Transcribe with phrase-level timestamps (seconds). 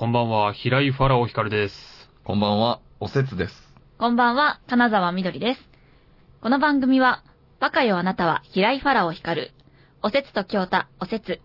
[0.00, 2.08] こんばんは、平井ファラオヒカルです。
[2.24, 3.74] こんばんは、おせつです。
[3.98, 5.68] こんばんは、金沢みどりです。
[6.40, 7.22] この番組は、
[7.58, 9.52] バカよあなたは平井ファラオ光る、
[10.02, 11.42] おせつと京太、おせつ、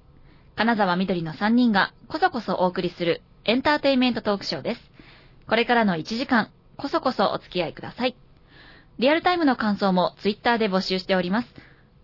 [0.56, 4.92] 金沢みどりの3人がこそこそお送りするエンターテインメントトークショーです。
[5.50, 8.16] これからの1時間、こそこそお付き合いください。
[9.00, 11.54] リアルタイムの感想もツイッターで募集しております。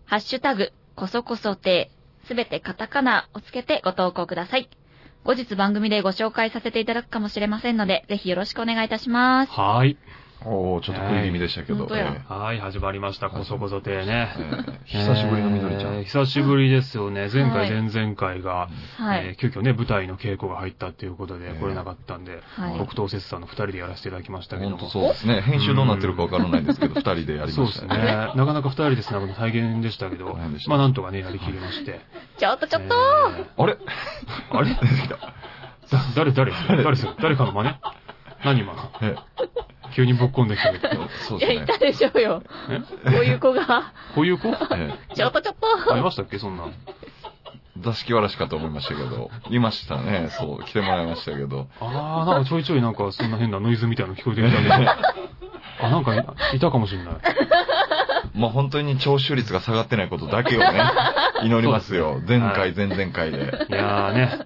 [0.04, 1.90] ハッシュタグ、こそこそ亭、
[2.26, 4.68] すべてカタカナをつけてご投稿ください。
[5.24, 9.52] 後日番組でご紹介させていただくかもしれませんので、ぜひよろしくお願いいたします。
[9.52, 9.96] はい。
[10.44, 11.86] おー、ちょっと食い気味でしたけど。
[11.86, 14.42] はい、始まりました、こそこそ亭ねー。
[14.42, 15.94] えー久しぶりのみどりちゃん。
[15.94, 17.28] えー久しぶりですよね。
[17.32, 19.26] 前回、はい前々回が、はい。
[19.26, 24.76] えー急遽ね、舞台の稽古が入ったっていうことでえー来れなかったんで、はい僕とおせつさんの二人でやらせていただきましたけども。
[24.78, 25.40] 本当そうですね。
[25.42, 27.88] 編集どうなってるかわからないんですけど、二人でやりそうですね。
[27.88, 28.32] ましたね。
[28.34, 30.36] なかなか二人で繋ぐの大変でしたけど
[30.66, 32.00] まあなんとかね、やりきりまして。
[32.38, 33.78] ちょっとちょっと、えーあれ？
[34.50, 34.74] あれ？
[34.74, 35.16] 出てきた。
[35.16, 35.32] だ
[36.16, 37.74] 誰、誰誰誰かの真似？
[38.44, 38.90] 何今の？
[39.02, 39.14] え
[39.94, 41.08] 急にぶっ込んできたけど。
[41.28, 41.62] そういや、ですね。
[41.64, 42.42] いたでしょうよ。
[42.70, 42.78] え？
[42.80, 42.86] こ
[43.20, 43.92] ういう子が。
[44.14, 44.48] こういう子？
[44.48, 44.54] え？
[45.14, 45.92] ちょっとちょっと。
[45.92, 46.38] ありましたっけ？
[46.38, 46.64] そんな
[47.80, 50.28] 座敷わらしかと思いましたけど、いましたね。
[50.38, 51.68] そう、来てもらいましたけど。
[51.80, 54.74] あー、なんかちょいちょいなんかそんな変なノイズみたいなの聞こえてきたけど。
[55.86, 57.14] あ、なんかいいたかもしれない。
[58.34, 60.66] まあ本当に聴取率が下がってないことだけをね、
[61.42, 62.20] 祈りますよ。
[62.26, 63.38] 前回、前々回で。
[63.68, 64.38] いやーね、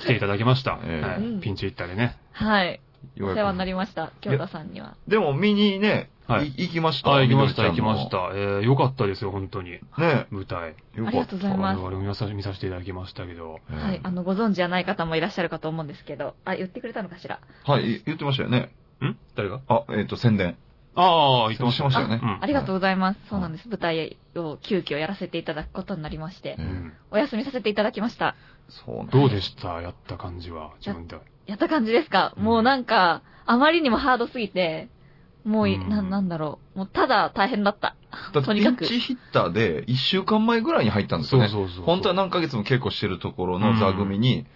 [0.00, 0.78] 来ていただきました。
[0.82, 2.16] ええはいうんピンチヒッターでね。
[2.32, 2.80] はい。
[3.20, 4.12] お世話になりました。
[4.20, 4.96] 京太さんには。
[5.08, 7.12] でも見にね、はいい行きました。
[7.14, 8.16] あ、行きました、行きました。
[8.34, 9.72] えー、よかったですよ、本当に。
[9.72, 10.70] ね舞台。
[10.70, 11.08] よかった。
[11.08, 13.58] ありがとうございます我々も見さ見させていただきましたけど。
[13.70, 14.00] えーはい。
[14.02, 16.34] あの、ご存知じゃない方もいらっしゃるかと思うんですけど。
[16.44, 17.40] あ、言ってくれたのかしら？
[17.64, 18.70] はい、言ってましたよね。
[19.02, 19.16] ん？
[19.34, 19.60] 誰が？
[19.68, 20.56] あ、えっ、と、宣伝。
[20.94, 23.20] ああ、言ってましたよねうんありがとうございます。
[23.28, 23.68] そうなんです。
[23.68, 26.62] 舞台を急遽やらせていただくことになりましてえ。
[26.62, 28.34] うんお休みさせていただきました。
[28.68, 29.80] そうどうでした？
[29.80, 31.16] やった感じは、自分で。
[31.50, 32.32] やった感じですか？
[32.36, 34.88] うんもうなんか、あまりにもハードすぎて、
[35.44, 36.78] もうい、うんな、なんだろう。
[36.78, 37.96] もうただ大変だった。
[38.32, 41.48] だとにかくンチヒッターで1週間前ぐらいに入ったんですよね。
[41.48, 41.84] そうそうそう。
[41.84, 44.46] 本当は何ヶ月も稽古してるところの座組に、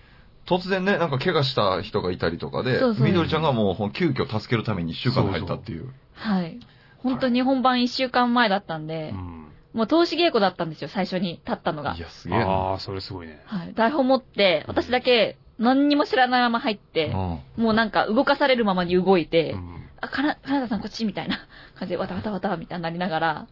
[0.47, 5.93] 突然ね、なんか怪我した人がいたりとかで、そうそうみどりちゃんがもう急遽助けるために1週間入ったっていう。
[6.13, 6.61] はい。
[6.99, 9.47] 本当に本番一週間前だったんでう、ん。
[9.73, 11.99] もう投資稽古だったんですよ、最初に立ったのがい。
[11.99, 12.45] や、すげえな。
[12.47, 13.41] ああ、それすごいね。
[13.47, 13.73] はい。
[13.75, 21.39] 台本持って、私だけ何にも知らないまま入って、うんもうなんか動かされるままに動いて、うんあ、かな、金田さんこっちみたいな
[21.79, 23.47] 感じで、わたわたわたみたいになりながら、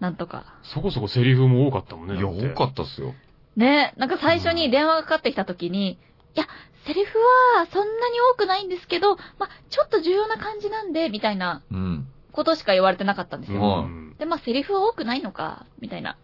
[0.00, 0.44] なんとか。
[0.62, 2.16] そこそこセリフも多かったもんね。
[2.16, 3.14] いや、多かったっすよ。
[3.56, 5.98] ね、なんか最初に電話がかかってきた時に、い
[6.34, 6.46] や、
[6.84, 7.18] セリフ
[7.58, 12.08] はそんなに多くないんですけど、まあ、ちょっと重要な感じなんで、みたいなうん。
[12.32, 13.86] ことしか言われてなかったんですよ。
[13.86, 16.16] うんで、まあ、セリフは多くないのか、みたいな。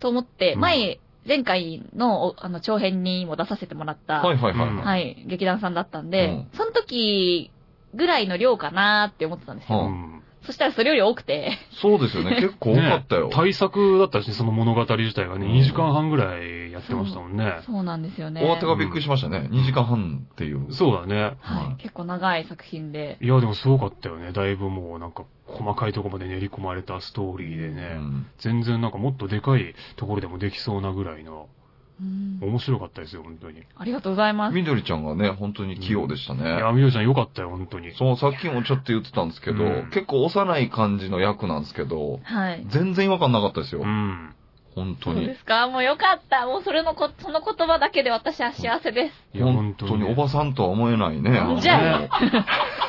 [0.00, 4.68] と思って、うん前、前回の、おあの、長編にも出させてもらった、はいはいはい。
[4.68, 7.50] うんはい、劇団さんだったんで、うんその時
[7.94, 9.78] ぐらいの量かなーって思ってたんですよ。
[9.78, 12.36] はうんそしたらそれより多くて、そうですよね。
[12.40, 13.28] 結構多かったよ。
[13.28, 17.58] ね対策だったしね、その物語自体がね、うん2時間半ぐらいやってましたもんね。
[17.66, 18.42] そうなんですよね。
[18.42, 19.46] 大手がびっくりしましたね。
[19.50, 20.72] 2時間半っていう。
[20.72, 21.36] そうだね。
[21.40, 23.18] はい、結構長い作品で。
[23.20, 24.32] いや、でもすごかったよね。
[24.32, 27.82] だいぶもうなんか細かいとこまで練り込まれたストーリーでうね。
[27.98, 28.26] ん。
[28.38, 31.57] 全然なんかもっとでかいところでもできそうなぐらいの、うん
[32.00, 33.58] 面白かったですよ、本当に。
[33.60, 34.54] いありがとうございます。
[34.54, 36.48] みどりちゃんがね、本当に器用でしたね。
[36.48, 37.92] や、みどりちゃんよかったよ、本当に。
[37.94, 42.64] そう、さっきもちょっと言ってたんですけど、うん結構幼い感じの役なんですけど、はい。
[42.68, 43.82] 全然違和感なかったですよ。
[43.82, 44.34] うん。
[44.78, 45.36] 本当にそうで。
[45.36, 45.66] すか？
[45.68, 46.46] もうよかった。
[46.46, 49.14] もうそれのこ、その言葉だけで私は幸せです。
[49.34, 49.98] いや、本本当にね。
[49.98, 51.40] 当におばさんとは思えないね。
[51.60, 52.08] じゃあね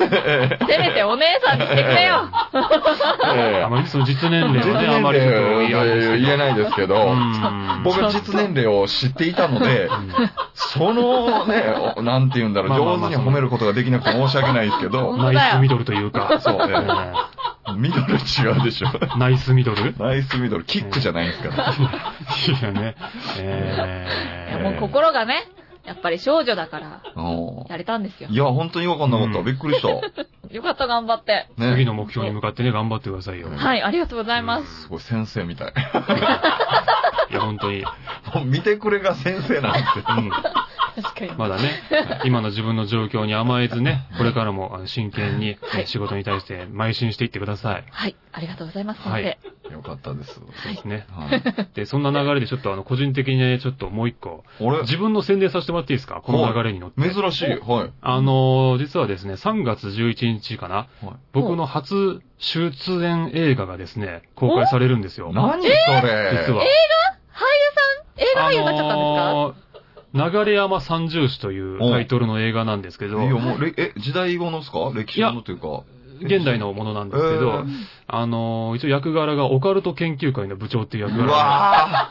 [0.00, 2.28] せめてお姉さんにしてくれよ。
[3.34, 5.58] ええ あまりその実年齢実はね、あ年まりいですけど
[6.16, 9.88] 言えないですけど、うん 僕は実年齢を知っていたので、
[10.54, 16.38] そのね、おなんて言うんだろう、上手に褒めることができなくて申し訳ないですけど本、ナイスミドルというか。
[16.40, 16.86] そうねね
[17.76, 18.88] ミドル違うでしょ。
[19.18, 19.90] ナイスミドル？
[19.90, 22.68] いナイスミドル、キックじゃないんですから。
[22.68, 22.96] やね。
[23.36, 25.48] いえーやもう心がね、
[25.84, 28.36] やっぱり少女だから、うんやれたんですよい。
[28.36, 29.38] や、本当に違和感なかった。
[29.38, 29.88] うんびっくりした。
[30.50, 31.48] よかった、頑張って。
[31.56, 31.72] ね。
[31.72, 33.48] 次の目標に向かってね、頑張ってくださいよ。
[33.48, 34.82] うんはい、ありがとうございます。
[34.82, 35.72] すごい先生みたい。
[37.30, 37.84] いや、本当に。
[38.34, 39.80] もう見てくれが先生なんて。
[40.08, 40.30] うん。
[41.02, 41.32] 確かに。
[41.36, 41.82] まだね、
[42.24, 47.84] 今の自分の状況に甘えずね、これからもあの真剣にはいえ仕事に対して邁進していってください。
[47.90, 50.34] はい、ありがとうございます、はい先よかったです。
[50.34, 50.44] そう
[50.74, 51.06] ですね。
[51.10, 51.42] はい。
[51.74, 56.20] で、そんな流れでちょっとあの、個人的にね、ちょっともう一個、俺、自分の宣伝させてもらっていいですか？
[56.22, 57.00] この流れに乗って。
[57.00, 57.46] 珍しい。
[57.48, 57.92] はい。
[58.00, 60.86] あのー実はですね、3月11日かな、はい
[61.32, 65.32] 僕の初出演映画がですね、公開されるんですよ。
[65.32, 65.74] 何それ？
[66.46, 66.64] 実は。
[68.16, 69.69] 映画俳優になっちゃったんですか、あのー
[70.12, 73.20] 流れ山三重士というタイトルの映画なんですけど。
[73.22, 74.90] い、や、もう、れえ、時代後のですか？
[74.94, 75.82] 歴史後のというか。
[76.22, 77.66] 現代のものなんですけど、えー。
[78.06, 82.10] あのー一応役柄がオカルト研究会の部長っていう役う柄わ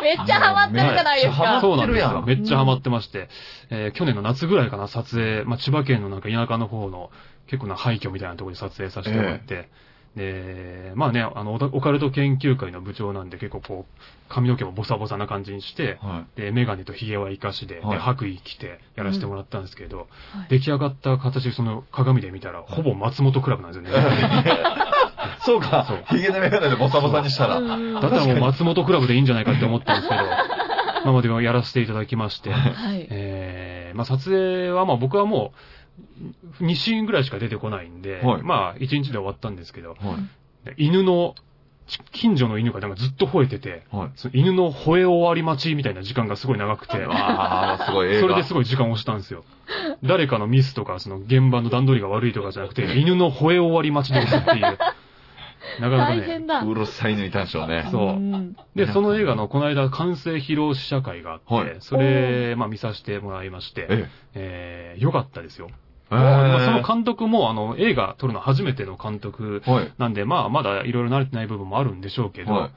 [0.00, 1.42] めっちゃハマってるじゃないですか。
[1.42, 2.22] めっちゃハマそうなんですよ。
[2.24, 3.28] めっちゃハマってまして、
[3.70, 7.10] えー去年の夏ぐらいかな、撮影、まあ、千葉県のなんか田舎の方の
[7.46, 9.68] 結構な廃墟みたいなところで撮影させてもらって、
[10.16, 16.40] で、まあね、あの、オカルト研究会の部長なんで結構こう、髪の毛もボサボサな感じにして、ーはい。
[16.40, 20.06] で、メガネとヒゲは生かしで、はいで白衣着てやらせてもらったんですけど、はい
[20.50, 24.52] 出来上がった形でその鏡で見たら、ほぼ松本クラブなんですよね。
[25.44, 26.04] そうかそう。
[26.16, 27.58] ヒゲでメガネでボサボサにしたら。
[27.58, 30.22] うんだったらもう松本クラブでいいんじゃないかって思ったんですけど、
[31.04, 33.06] まあまあでもやらせていただきまして、はい。
[33.10, 35.58] えー、まあ撮影はまあ僕はもう、
[36.60, 40.74] 2シーンぐらいしか出てこないんで、はいまあ1日で終わったんですけど、はい。
[40.76, 41.34] 犬の、
[41.86, 44.10] ち近所の犬がなんかずっと吠えてて、はい。
[44.14, 48.20] その犬の吠え終わり待ちみたいな時間がすごい長くて、ああ、すごい映画。
[48.20, 49.44] それですごい時間を押したんですよ。
[50.02, 54.78] 誰かのミスとか、その現場の段取りが悪いとかじゃなくて、 犬の吠え終わり待ちで押すっていう。
[55.80, 56.44] なかなかね。
[56.66, 57.88] うるさいのいたんでしょうね。
[57.90, 65.68] そうんで、その映画のこの間完成披露試写会があって、はいそれ、まあ見させてもらいまして、ええー、よかったですよ。
[66.16, 66.52] え。
[66.52, 69.92] まあその監督も、あの、映画撮るの初めての監督はい。
[69.98, 72.70] なんで、まあ、まだいろいろ慣れてない部分もあるんでしょうけど、はい。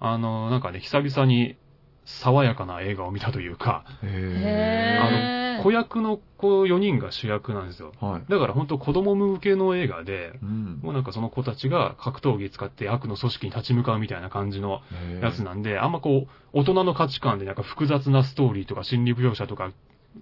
[0.00, 1.56] あの、なんかね、久々に
[2.04, 7.92] 爽やかな映画を見たというか、へー子役の子4人が主役なんですよ。
[8.00, 8.30] はい。
[8.30, 10.80] だから本当子供向けの映画で、うん。
[10.82, 14.80] もうなんかその子たちが格闘技使って悪の組織に立ち向かうみたいな感じの
[15.20, 19.70] やつなんで、あんまこう、大人の価値観でなんか複雑なストーリーとか心理描写とか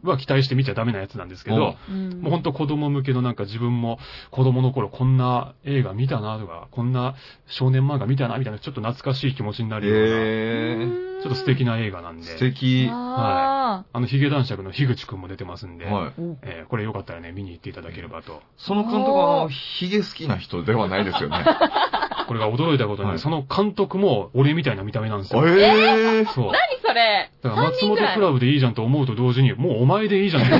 [0.05, 3.99] は期待して見ちゃダメなやつなんですけど、うんもう本当子供向けのなんか自分も
[4.31, 7.15] 子供の頃こんな映画見たなとか、こんな
[7.47, 11.23] 少年漫画見たなみたいなちょっと懐かしい気持ちになるような、ええ。
[11.23, 12.89] ちょっと素敵な映画なんで、素敵。
[12.91, 16.21] ああのヒゲ男爵の樋口くんも出てますんで、はい。
[16.21, 18.43] ーえーこれよかったらね、見に行っていただければと。
[18.57, 21.45] その監督は、あの、ヒゲ好きな人ではないですよね。
[22.29, 25.49] これが驚いたことに、はいその監督も俺みたいな見た目なんですよ。
[25.49, 26.25] ええ。
[26.27, 26.53] そう。
[26.53, 30.51] 何それだから松本クラブでいいじゃんと思うと同時に、もうお前でいいじゃんって。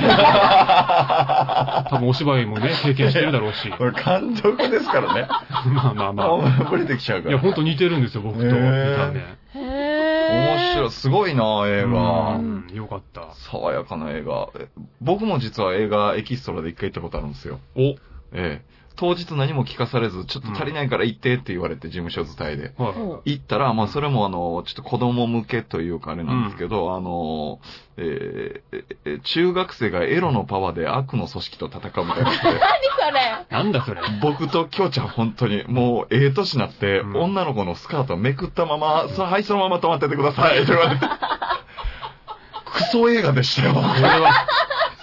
[1.89, 3.69] 多分お芝居もね、経験してるだろうし。
[3.77, 5.27] これ監督ですからね。
[5.73, 6.69] まあまあまああ。
[6.69, 7.43] ぶれてきちゃうかいや、ら。
[7.43, 9.19] ほんと似てるんですよ、僕と見た目。
[9.55, 10.91] へ面白い。
[10.91, 11.99] すごいな、映う画。
[12.37, 13.33] ん、よかった。
[13.51, 14.49] 爽やかな映画。
[14.59, 14.67] え
[15.01, 17.59] 僕も実は映画エキストラで一回行ったことあるんですよ。
[17.75, 17.97] お、え
[18.33, 18.61] え。
[18.99, 22.73] 当日何も聞かされず、ちょっと足りないから行ってって言われて、事務所伝えで。
[22.77, 22.91] はい。
[22.91, 27.61] ほ行ったら、まあそれもあの、ちょっと子供向けというかあれなんですけど、あの、
[27.95, 32.31] えーえー中学生がエロのパワーで悪の組織と戦うみたいな。
[32.33, 34.01] 何それなんだそれ。
[34.21, 41.05] 僕ときょうちゃん本当に、もうええ年になって、うん女の子のスカートをめくったまま、さあ、はい、そのまま止まっててください、と言われて。
[42.65, 43.73] クソ映画でしたよ。
[43.73, 44.45] それは、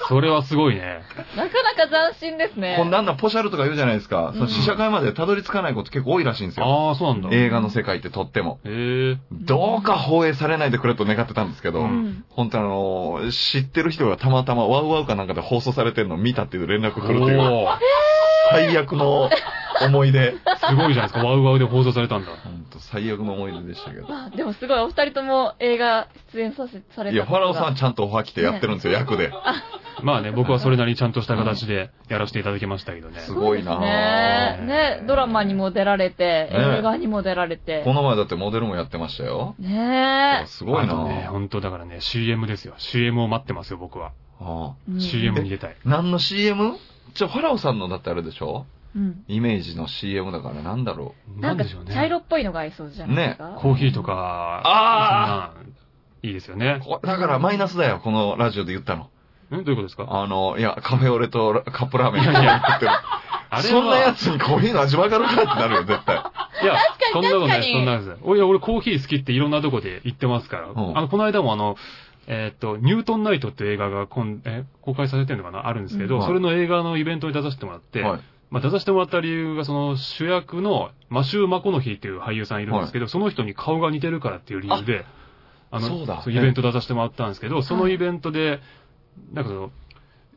[0.09, 1.03] それはすごいね。
[1.37, 1.89] なかなか
[2.19, 2.77] 斬新ですね。
[2.79, 4.29] こんなんなポシャルとか言うじゃないですか。
[4.29, 6.67] うんその試写会までたどり着かないこと結構多いらしいんですよ。
[6.67, 7.31] ああ、そうなんだ。
[7.31, 8.61] へ映画の世界ってとっても。
[8.65, 9.17] え。
[9.33, 12.25] どうか放映されないでくれと願ってたんですけど、ううん。
[12.31, 17.79] 本当にあの、知ってる人がたまたまワウワウかなんかで放送されてるのを見たっていう連絡お来るっていう、ー
[18.51, 19.29] 最悪の
[19.83, 20.33] 思い出。
[20.33, 21.25] すごいじゃないですか。
[21.25, 22.31] ワウワウで放送されたんだ。
[22.45, 24.09] 本当最悪の思い出でしたけど。
[24.09, 27.77] まあ、でもすごい、お二人とも映画出演させ、されたいや、ファラオさんん。
[27.77, 29.33] ちゃんとオファー来てやってるんですよ、役で。
[30.03, 33.21] まあね、僕はそれなりにちゃんとした形でやらせていただきましたけどね。
[33.21, 34.67] すごいなぁねね
[35.01, 37.83] ねドラマにも出られて、ね映画にも出られて。
[37.85, 39.55] この前だってモデルもやってましたよ。
[39.59, 40.47] ねえ。
[40.47, 42.75] すごいなね、ぁ本当だからね、CM ですよ。
[42.79, 44.13] CM を待ってますよ、僕は。
[44.39, 45.77] ああうん CM に出たい。
[45.87, 46.77] 何の CM?
[47.15, 48.67] じゃあ、ファラオさんのだってあれでしょ？
[48.97, 49.25] うん。
[49.29, 51.95] イメージの CM だからなんだろなかなんんでしょうね。
[51.95, 53.59] 茶色っぽいのが合いそうじゃないですか？
[53.61, 55.75] コーヒーとか、あそんなん
[56.23, 56.85] いいですよねう。。
[56.85, 59.05] こだからマイナスだよ、このラジオで言ったの。
[59.05, 59.09] ん
[59.51, 60.07] どういうことですか？
[60.09, 62.35] あの、いや、カフェオレとカップラーメンいやい
[62.77, 62.91] ってる。
[63.49, 66.17] あれはそんなやつにコーヒーの味わかるかってなるよ、絶対。
[66.17, 66.77] いや、
[67.13, 68.21] そんなことないそんなことないです。
[68.25, 70.69] 俺、俺コーヒー好きっていろんなとこで言ってますから。
[70.69, 71.77] うんあの、この間もあの、
[72.27, 75.69] えーっと、ニュートンナイトっていう映画が今、え、公開されてるのかな？
[75.69, 78.21] あるんですけど、うんそれの映画のイベントに出させてもらって、はい。
[78.51, 85.05] まあ、出させてもらった理由が、その主役のマシュー・マコノヒーっていう俳優さんいるんですけど、その人に顔が似てるからっていう理由で、
[85.71, 88.61] あの、そうだイベント出させてもらったんですけど、そのイベントで、
[89.33, 89.71] なんかその、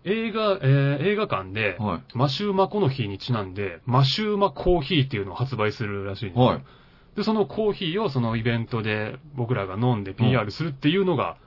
[0.05, 2.01] 映画、えー映画館で、はい。
[2.13, 6.45] マシュー・マコノヒーにちなんで、マシューマコーヒーっていうのを発売するらしいんですよ。
[6.45, 6.63] はい。
[7.15, 11.37] で、そのコーヒーをそのイベントで僕らが飲んで PR するっていうのが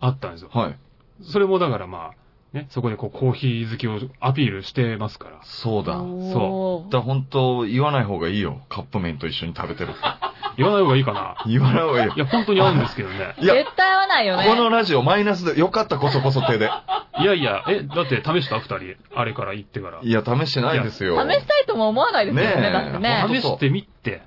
[0.00, 0.50] あったんですよ。
[0.52, 0.78] はい。
[1.22, 5.40] それもだからまあ、ね、そこでこうコーヒー好きをアピールしてますから。
[5.42, 5.98] そうだ。
[5.98, 8.62] そだ本当言わない方がいいよ。
[8.70, 9.92] カップ麺と一緒に食べてる。
[10.56, 11.36] 言わない方がいいかな。
[11.46, 12.18] 言わない方がいいよい。
[12.18, 13.34] や、本当に合うんですけどね。
[13.38, 14.44] いや、絶対合わないよね。
[14.44, 16.70] このラジオマイナスで、よかったこそこそ手で。
[17.20, 18.96] いやいや、え、だって試した二人。
[19.14, 20.00] あれから行ってから。
[20.02, 21.16] いや、試してないですよ。
[21.16, 23.24] 試したいとも思わないですよね、ねえだってね。
[23.28, 24.22] 試してみて。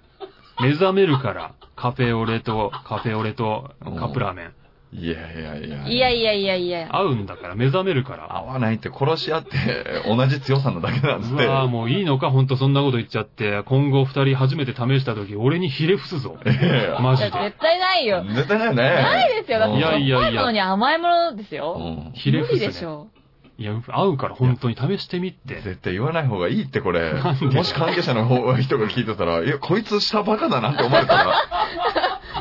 [0.61, 1.51] 目覚めるから。
[1.75, 4.53] カフェオレと、カフェオレとカップラーメン。
[4.93, 5.88] いやいやいや。
[5.88, 6.89] いやいやいやいや。
[6.91, 8.38] 合うんだから、目覚めるから。
[8.38, 9.50] 合わないって殺し合って、
[10.05, 11.45] 同じ強さなだけなんですって。
[11.45, 13.63] うわぁ、もういいのかほんとそんなこと言っちゃって。
[13.67, 16.38] 今後二人初めて試した時、俺にひれ伏すぞ。
[16.45, 17.29] ええマジで。
[17.29, 18.25] いや絶対ないよ。
[18.27, 18.83] 絶対ないよね。
[18.83, 19.60] ないですよ。
[19.60, 21.77] だって、いやいやいやのに甘いものですよ。
[21.79, 22.67] うんひれ無伏すね。
[22.67, 23.07] 理でしょ。
[23.57, 25.62] いや、合うから本当に試してみって。
[25.62, 31.36] 絶対言わない方がいいって、これもし関係者の方人が聞いてたら、いや、こいつ下バカだなって思われたら、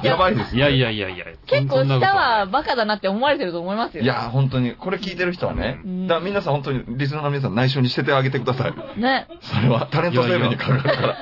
[0.03, 1.27] やばいです、いやいやいやいや。
[1.47, 4.03] 結構下はバカだなって思われてると思いますよ。
[4.03, 9.01] いや、本当に、これ聞いてる人はね、うんだから皆さん本当に、リスナーの皆さん内緒にしててあげてください。
[9.01, 9.29] ね。
[9.41, 11.17] それはタレント生命にかかるから。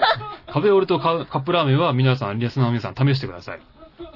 [0.52, 3.61] カフェオレとカカップラーメンは皆さん、リスナーの皆さん試してください。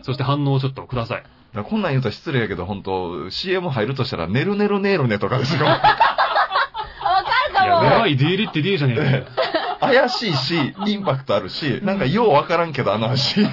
[0.03, 1.23] そして反応をちょっとください。
[1.65, 5.67] こんなん言うと失礼やけど、本当 CM 入るとしたら、ねるねるねるねとかですよ。
[5.67, 8.01] あ、わかいや、うるかも。
[8.01, 9.27] まいディーリってディーじゃねえ。
[9.81, 13.45] 怪しいし、インパクトあるし、なんかようわからんけど、あの足。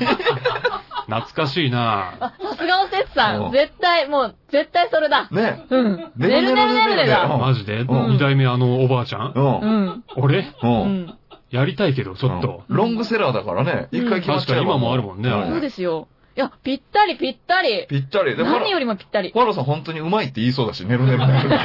[1.10, 3.52] 懐かしいなあ、さすがおせつさうんん。
[3.52, 5.28] 絶対、もう、絶対それだ。
[5.32, 5.66] ね。
[5.70, 5.98] うん。
[5.98, 7.38] ねねるねるねるねうんだ。
[7.38, 7.82] マジで？
[7.82, 9.32] うん二代目あのおばあちゃん？
[9.34, 9.34] う。
[9.36, 10.04] うんん。
[10.16, 10.40] 俺？
[10.40, 10.46] う。
[10.64, 11.18] うんん。
[11.50, 12.64] やりたいけど、ちょっと。
[12.70, 13.88] うんロングセラーだからね。
[13.92, 16.08] 一回決まっちゃえば確かに今もあるもんねあれそうですよ。
[16.38, 17.88] いや、ぴったりぴったり。
[17.90, 18.38] ぴったり。
[18.38, 19.34] で、ファ何よりもぴったり。
[19.36, 21.58] ロさん本当にうまいって言いそうだし、ねるねるねるね。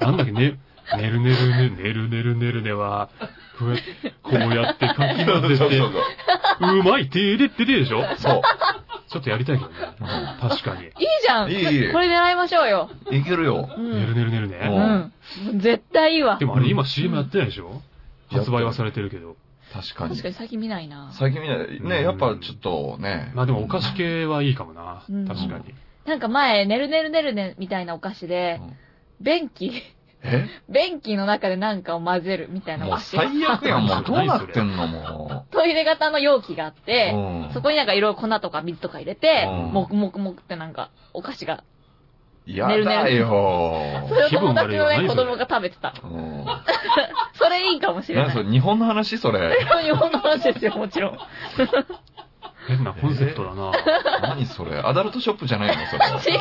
[0.00, 0.58] なんだっけ、ね、
[0.96, 3.08] ねるねるね、ねるねるねるねは、
[3.58, 8.02] こうやって、こうやってかき混ぜて、そうそううまい、てーれってででしょ？
[8.18, 8.42] そう。
[9.08, 9.76] ちょっとやりたいけどね。
[10.40, 10.86] 確かに。
[10.86, 10.90] いい
[11.22, 11.50] じゃん。
[11.50, 12.90] いいいいこれ狙いましょうよ。
[13.12, 13.68] いけるよ。
[13.76, 13.92] うん。
[13.92, 15.12] ねるねるねるうね。
[15.52, 15.60] うん。
[15.60, 16.46] 絶対いいわで。
[16.46, 17.80] もあれ今うん CM やってないでしょ？
[18.30, 19.36] 発売はされてるけど。
[19.72, 20.22] 確かに確。
[20.22, 21.12] かに最近見ないな。
[21.12, 21.50] 最近みん
[21.88, 23.32] な、ね、やっぱちょっとね。
[23.34, 25.28] まあでもお菓子系はいいかもなうん。
[25.28, 25.74] 確かに。
[26.06, 28.76] なんか前、ねるねるねるねみたいなお菓子でうん、
[29.24, 29.72] 便器、え
[30.68, 33.00] 便器の中でなんかを混ぜるみたいなおもう。
[33.00, 34.04] 最悪やん、 もう。
[34.04, 36.80] どうなってんの、もトイレ型の容器があっう。
[36.80, 41.62] て、うんそこになんかいろいろ粉とか水とか入れて、うんもくもくもくってなんかお菓子が。
[42.46, 43.26] やねるねるだよ
[44.06, 45.94] それを友達のね、子供が食べてた。
[46.04, 46.44] うん。
[47.32, 48.26] それいいかもしれない。
[48.26, 49.56] 何それ、日本の話それ。
[49.82, 51.18] 日本の話ですよ、もちろん。
[52.66, 53.72] 変なコンセプトだな。
[54.22, 54.78] 何それ？
[54.78, 55.84] アダルトショップじゃないの？
[55.86, 56.06] それ。
[56.32, 56.40] 違う。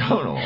[0.00, 0.38] 違うの？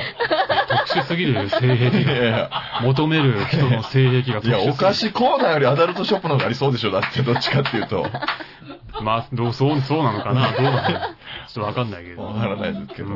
[0.86, 2.38] 特殊すぎる性癖いやいが。
[2.38, 2.50] や
[2.82, 4.72] 求める人の性癖がいや、特殊すぎる。
[4.72, 6.90] お菓子コーナーよりアダルトショップの方がありそうでしょ？
[6.90, 8.06] だって、どっちかっていうと。
[9.02, 10.52] まあ、どう、そう、そうなのかな？
[10.52, 12.22] どうなのちょっとわかんないけど。
[12.22, 13.08] わからないですけど。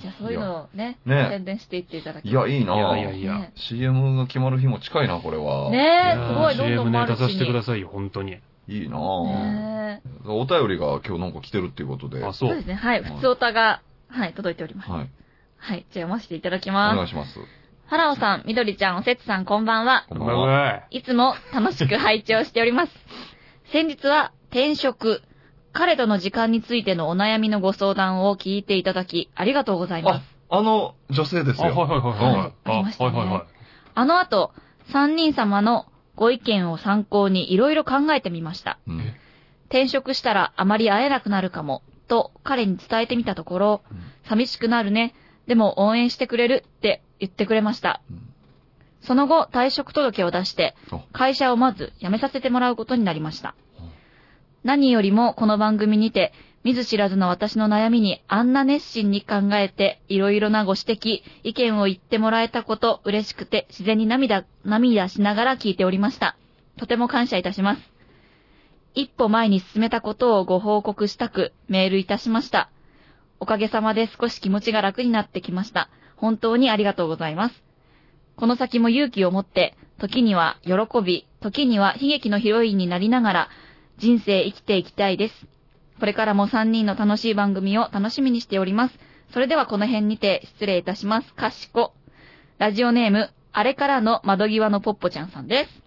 [0.00, 5.68] じゃあそういうのをね、ね宣伝していっていただきいや、いいないやいやいやね CM が決まる日も近いな、これは。
[5.68, 6.92] いねやえ、すごい、どんど CM ん。
[6.92, 8.38] ね出させてくださいよ、本当に。
[8.70, 12.22] いいなねお便りが今日なんか来てるっていうことで。
[12.22, 12.68] あ、はそうそうです。
[12.68, 12.74] ね。
[12.74, 13.02] はい。
[13.02, 14.88] 普通おたが、はい、届いております。
[14.88, 14.90] い。
[14.92, 15.06] はい。
[15.92, 16.96] じゃあ読ませていただきおます。
[16.96, 17.38] 願いします。
[17.38, 20.06] ファラオさん、みどりちゃん、おせつさん、こんばんは。
[20.08, 20.82] こんばんは。
[20.90, 22.92] いつも楽しく拝聴しております。
[23.72, 25.22] 先日は転職、
[25.72, 30.22] 彼との時間についてのお悩みのご相談を聞いていただき、ありがとうございます。
[30.48, 31.76] あ、あの女性ですあ、よ。
[31.76, 32.34] はいはいはいはい。
[32.36, 33.42] はいありましたねはいはいはい。
[33.96, 34.52] あの後、
[34.92, 35.86] 三人様の
[36.16, 38.78] ご意見を参考にいろいろ考えてみました。
[38.86, 39.16] うんえ
[39.70, 43.82] 転職したらあまり会えなくなるかも、と彼に伝えてみたところ、
[44.24, 45.14] 寂しくなるね。
[45.46, 48.02] でも応援してくれるって言ってくれました。
[48.10, 48.30] うん
[49.02, 53.82] その後、退職届を出してお、会社をまず辞めさせてもらうことになりましたお。
[54.62, 66.36] 何よりもこの番組にて、見ず知らずの私の悩みにあんな熱心に考えて、いろいろなご指摘、意見を言ってもらえたこと嬉しくて、自然に涙、涙しながら聞いておりました。
[66.76, 67.92] とても感謝いたします。
[68.94, 72.70] 一歩前に進めたことをご報告したく、メールいたしました。
[73.38, 75.88] おかげさまで少し気持ちが楽になってきました。
[76.16, 77.62] 本当にありがとうございます。
[78.36, 83.48] この先も勇気を持って、時には喜び、時には悲劇のヒロインになりながら、
[83.96, 85.46] 人生生きていきたいです。
[86.00, 88.98] これからも3人の楽しい番組を楽しみにしております。
[89.32, 91.34] それではこの辺にて失礼いたします。
[91.34, 91.92] かしこ。
[92.58, 95.82] ラジオネーム、あれからの窓際のポッポちゃんさんです。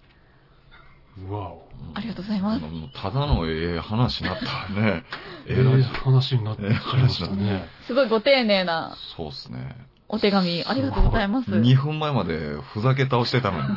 [1.28, 1.68] うわお。
[1.96, 2.62] ありがとうございます。
[2.94, 5.04] ただのええ話になったね。
[5.50, 7.68] ええ話になってきましたね。
[7.88, 9.76] すごいご丁寧なそうっすね。
[10.10, 11.50] お手紙、ありがとうございます。
[11.50, 13.68] 2分前までふざけ倒してたのに。
[13.68, 13.76] ね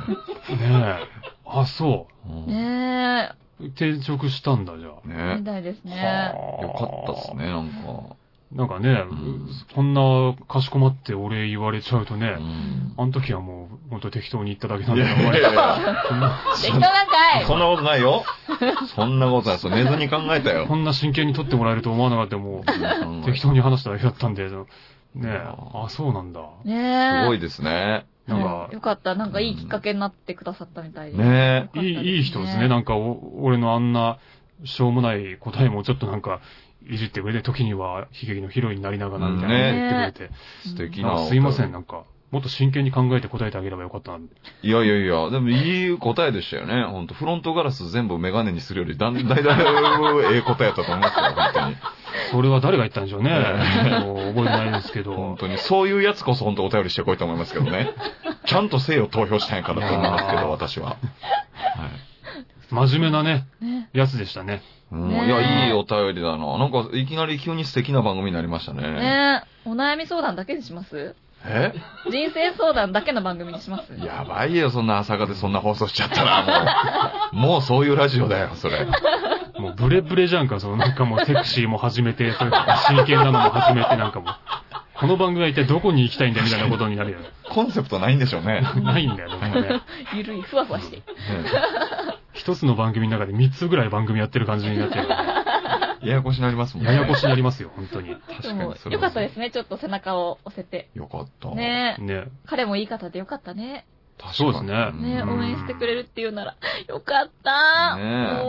[0.50, 0.98] え。
[1.46, 3.45] あ、そうんねう。
[3.60, 4.92] 転職したんだ、じゃあ。
[5.04, 5.36] え、ね。
[5.40, 5.96] みたいですね。
[5.96, 6.62] はあ。
[6.62, 8.16] よかったっすね、なんか。
[8.52, 9.48] なんかね、ん。
[9.74, 12.94] こんなかしこまってお礼言われちゃうとね、うん。
[12.96, 16.04] あの時はもう、ほんと適当に言っただけなんだいやいやいや。
[16.08, 17.44] こんな適当なんかい。
[17.44, 18.00] そんなことない。
[18.00, 18.24] よ。
[18.94, 19.58] そんなことない。
[19.58, 20.76] そう寝ずに考えたよこ。
[20.76, 24.48] んな真剣に撮ってもらえると思わなかったもう、適当に話しただけだったんで、
[25.16, 25.42] ねえ、
[25.74, 26.40] あ、そうなんだ。
[26.64, 27.22] ねえ。
[27.22, 28.06] すごいですね。
[28.26, 29.14] なんかよかった。
[29.14, 31.18] なんかいいきっかけになってくださったみたいで。
[31.18, 32.68] ねいい、いい人ですね。
[32.68, 34.18] なんかお、俺のあんな、
[34.64, 36.40] しょうもない答えもちょっとなんか、
[36.88, 41.26] いじってくれて、時には悲劇のヒロインになりながらみたいなこと言ってくれて、素敵な。
[41.26, 44.18] すいません、なんか、もっと真剣に考えて答えてあげればよかったな。
[44.18, 46.82] いやいやいや、でもいい答えでしたよね。
[46.84, 49.60] ほんと、フロントガラス全部メガネにするより、だんだいだい
[50.34, 51.76] ええ答えやったと思いますよ、本当に。
[52.32, 53.30] それは誰が言ったんでしょうね。
[54.04, 55.14] もう覚えてないですけど。
[55.14, 57.90] 本当に、そういうやつこそ本当お便りしてこいと思いますけどね。
[58.44, 60.88] ちゃんとせよ投票したんやからと思いますけど、私は。
[60.88, 60.98] はい。
[62.88, 63.88] 真面目なね、ね。
[63.92, 64.62] やつでしたね。
[64.90, 66.58] うん、いや、いいお便りだな。
[66.58, 68.82] なんか、いきなり急に素敵な番組になりましたね。
[68.82, 69.68] ねえ。
[69.68, 71.14] お悩み相談だけにします？
[71.44, 71.72] え？
[72.10, 77.46] 人生相談だけの番組にしますやばいよ、そんな朝方でそんな放送しちゃったら、もう。
[77.46, 78.86] もうそういうラジオだよ、それ。
[79.58, 84.34] もうブレブレじゃんか、そのなんかもうセクシーも始めて、それ真剣なのも始めて、なんかもう、
[84.98, 87.18] この番組は一体どこに行きたいんだみたいなことになるよ。
[87.50, 88.62] コンセプトないんでしょうね。
[88.82, 89.82] ないんだよ、どこもね。
[90.14, 91.02] ゆるい、ふわふわして。
[92.32, 95.44] 一つの番組の中で三つぐらい番組やってる感じになってるから
[96.06, 96.90] ややこしになりますもんね。
[96.92, 96.96] ね。
[96.96, 98.14] ややこしになりますよ、本当に。
[98.28, 99.50] 確かにそれはよかったですね。
[99.50, 100.88] ちょっと背中を押せて。
[100.94, 101.50] よかった。
[101.50, 102.02] ねえ。
[102.02, 102.24] ね。
[102.46, 103.86] 彼もいい方でよかったね。
[104.18, 104.34] 確かに。
[104.34, 106.56] そうですねね応援してくれるっていうなら、
[106.88, 107.96] よかった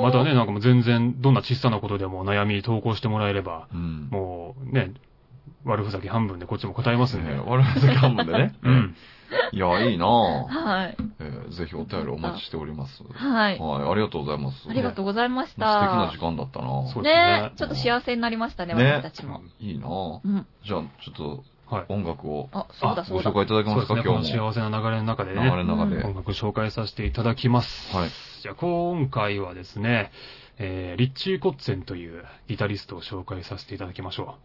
[0.02, 4.08] またね、なんかもう全然、どんな小さなことでも悩み投稿してもらえれば、うん。
[4.10, 4.94] もうね、
[5.66, 7.34] 悪ふざけ半分でこっちも答えますんで。
[7.34, 8.56] ね我々だけ半分でね。
[8.64, 8.96] うん。
[9.52, 10.48] いや、いいなぁ。
[10.48, 10.98] はい。
[11.20, 13.04] えーぜひお便りお待ちしております。
[13.04, 13.60] はい。
[13.60, 14.68] はい、ありがとうございます。
[14.70, 16.20] ありがとうございまし素敵なた時。
[16.20, 19.42] 間だったなそうですねねちょっと幸せになりましたね、ね私たちも。
[19.60, 20.46] いいなぁうん。
[20.66, 21.94] じゃあ、ちょっはいと。
[21.94, 23.32] 音楽をあ、そうだそうだ。
[23.32, 24.52] ご紹介いただけまですね、この今日も。
[24.52, 25.98] 幸せな流れの中で流れね、の中で。
[25.98, 27.96] うん音楽紹介させていただきます。
[27.96, 28.10] はい。
[28.42, 30.12] じゃあ、今回はですね、
[30.60, 34.36] えー、リッチー・コッツェンというギタリストを紹介させていただきましょ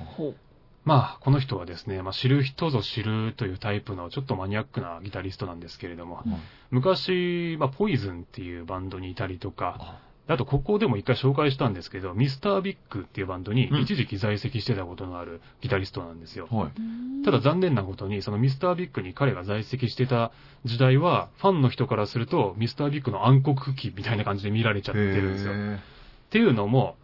[0.00, 0.04] う。
[0.16, 0.36] ほう。
[0.84, 6.24] まあ、この人はですね、まあ、知る人ぞ知るというタイプのちょっとマニアックなギタリストなんですけれども、
[6.70, 16.48] 昔、まあ、ポイズンっていうバンドにいたりとか、あとここでも一回紹介したんですけど、ミスタービッグっていうバンドにうん一時期在籍してたことのあるギタリストなんですよ。
[16.50, 17.24] はい。
[17.24, 20.32] ただ残念なことに、そのミスタービッグに彼が在籍してた
[20.64, 25.52] 時代は、ファンの人からすると、ミスタービッグの暗黒期みたいな感じで見られちゃってるんですよ。
[25.54, 26.96] へっていうのも、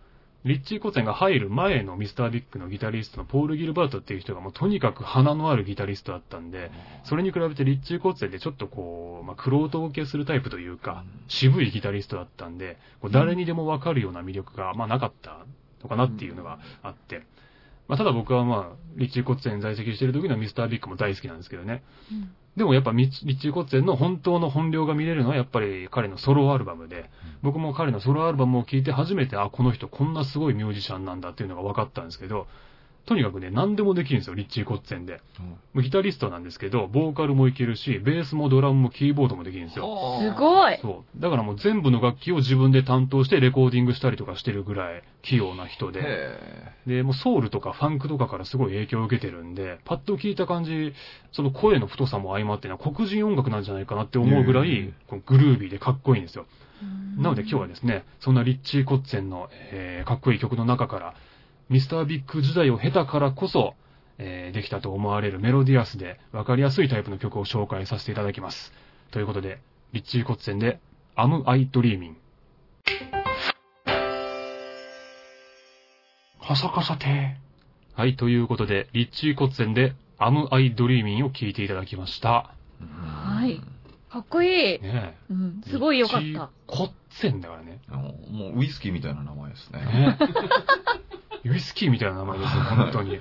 [0.45, 6.71] リッチー・コツェンが入る前のミスタービッグのギタリストのポール・ギルバートっていう人がもうとにかく鼻のあるギタリストだったんで、
[7.05, 12.79] それに比べてリッチー・コツェンでちょっとこう、まあ、クロート受けするタイプというか、渋いギタリストだったんで、
[13.11, 15.45] 誰にでもわかるような魅力が、まあなかった
[15.83, 17.23] のかなっていうのがあって、
[17.89, 21.83] まあただ僕はまあ、リッチー・コツェン在籍してる時のミスタービッグも大好きなんですけどね。
[22.13, 22.31] うん。
[22.57, 27.09] でもやっぱミッチリッチー・コッツェンの本当の本領が見れるのはやっぱり彼のソロアルバムで、
[27.43, 32.47] 僕も彼のソロアルバムを聴いて初めて、あ、この人こんなすごいミュージシャンなんだっていうのが分かったんですけど、
[33.09, 35.23] とにかくね、何でもできるんですよ、リッチー・コッツェンで。
[35.41, 40.19] うんもうギタリストなんですけど、ボーカルもいけるし、ベースもドラムもキーボードもできるんですよ。
[40.21, 40.31] すい。
[40.33, 40.77] ごい。
[40.83, 41.21] そう。
[41.21, 46.01] だからもう全部の楽器を自分で担当してレコーディングしたりとかしてるぐらい器用な人で。
[46.03, 50.93] へで、もうソウルとかファンクとかからすごい影響を受けてるんで、パッと聞いた感じ、
[51.33, 56.45] その声の太さも相まってな、黒人音楽なんじゃないかなって思うぐらいうん、こうグルービーでかっこいいんですよ。
[57.17, 61.15] なので今日はですね、そんなリッチー・コッツェンの、えーかっこいい曲の中から、
[61.69, 63.75] ミスタービッグ時代を経たからこそ、
[64.19, 68.73] えーできたと思われるメロディアスで分かりやすいタイプの曲を紹介させていただきます。
[69.11, 69.61] ということで、
[69.93, 70.81] リッチー・コッツェンで、
[71.17, 72.15] Am I Dreaming?
[76.47, 77.37] カサカサて
[77.95, 81.25] はい、ということで、リッチー・コッツェンで、Am I Dreaming?
[81.25, 82.55] を聴いていただきました。
[82.81, 82.85] ー
[83.41, 83.61] はい。
[84.11, 84.81] かっこいい。
[84.81, 85.15] ねえ。
[85.31, 85.61] うん。
[85.67, 86.51] すごいよかっリッチーた。
[86.67, 87.81] コッツェンだからね。
[87.89, 89.81] もうウイスキーみたいな名前ですね。
[89.81, 90.19] ね
[91.45, 93.19] ウイスキーみたいな名前ですよ、本当に。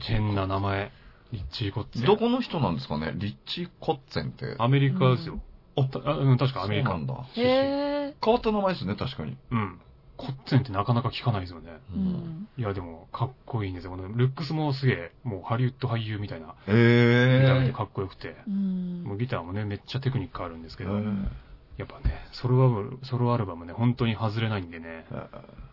[0.00, 0.92] 変な名前。
[1.32, 2.06] リッチー・コッツェン。
[2.06, 3.12] どこの人なんですかね？
[3.14, 4.56] リッチー・コッツェンって。
[4.58, 5.40] アメリカですよ。
[5.76, 6.90] あたあうん、確かアメリカ。
[6.90, 7.14] なんだ。
[7.36, 8.14] へえ。
[8.24, 9.36] 変わった名前ですね、確かに。
[9.50, 9.78] うん。
[10.16, 11.70] コッツェンってなかなか聞かないですよね。
[11.94, 11.98] う。
[11.98, 12.48] ん。
[12.56, 13.90] いや、でも、かっこいいんですよ。
[13.90, 18.34] このルックスもすげえ、もうハリウッド俳優みたいな、へえ見た目でかっこよくて。
[18.48, 21.28] うんもうギターもね、めっちゃテクニックあるんですけど、ー
[21.78, 25.06] やっぱね、ソロアルバム、ソロアルバムね、本当に外れないんでね、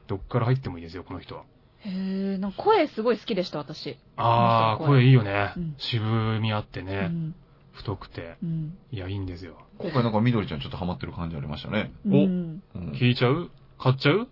[0.08, 1.44] どっから入ってもいいですよ、この人は。
[1.80, 1.90] へ
[2.36, 3.98] え、なんか声すごい好きでした、私。
[4.16, 5.54] あー、声声いいよね。
[5.58, 7.36] うん渋みあってうね、ん。
[7.74, 8.38] 太くて。
[8.42, 8.78] うん。
[8.92, 9.58] いや、いいんですよ。
[9.80, 11.92] 今回なんか緑ちゃんちょっとハマってる感じありましたね。
[12.08, 12.12] お
[12.94, 13.52] 聞いちゃう？
[13.78, 14.30] 買っちゃう？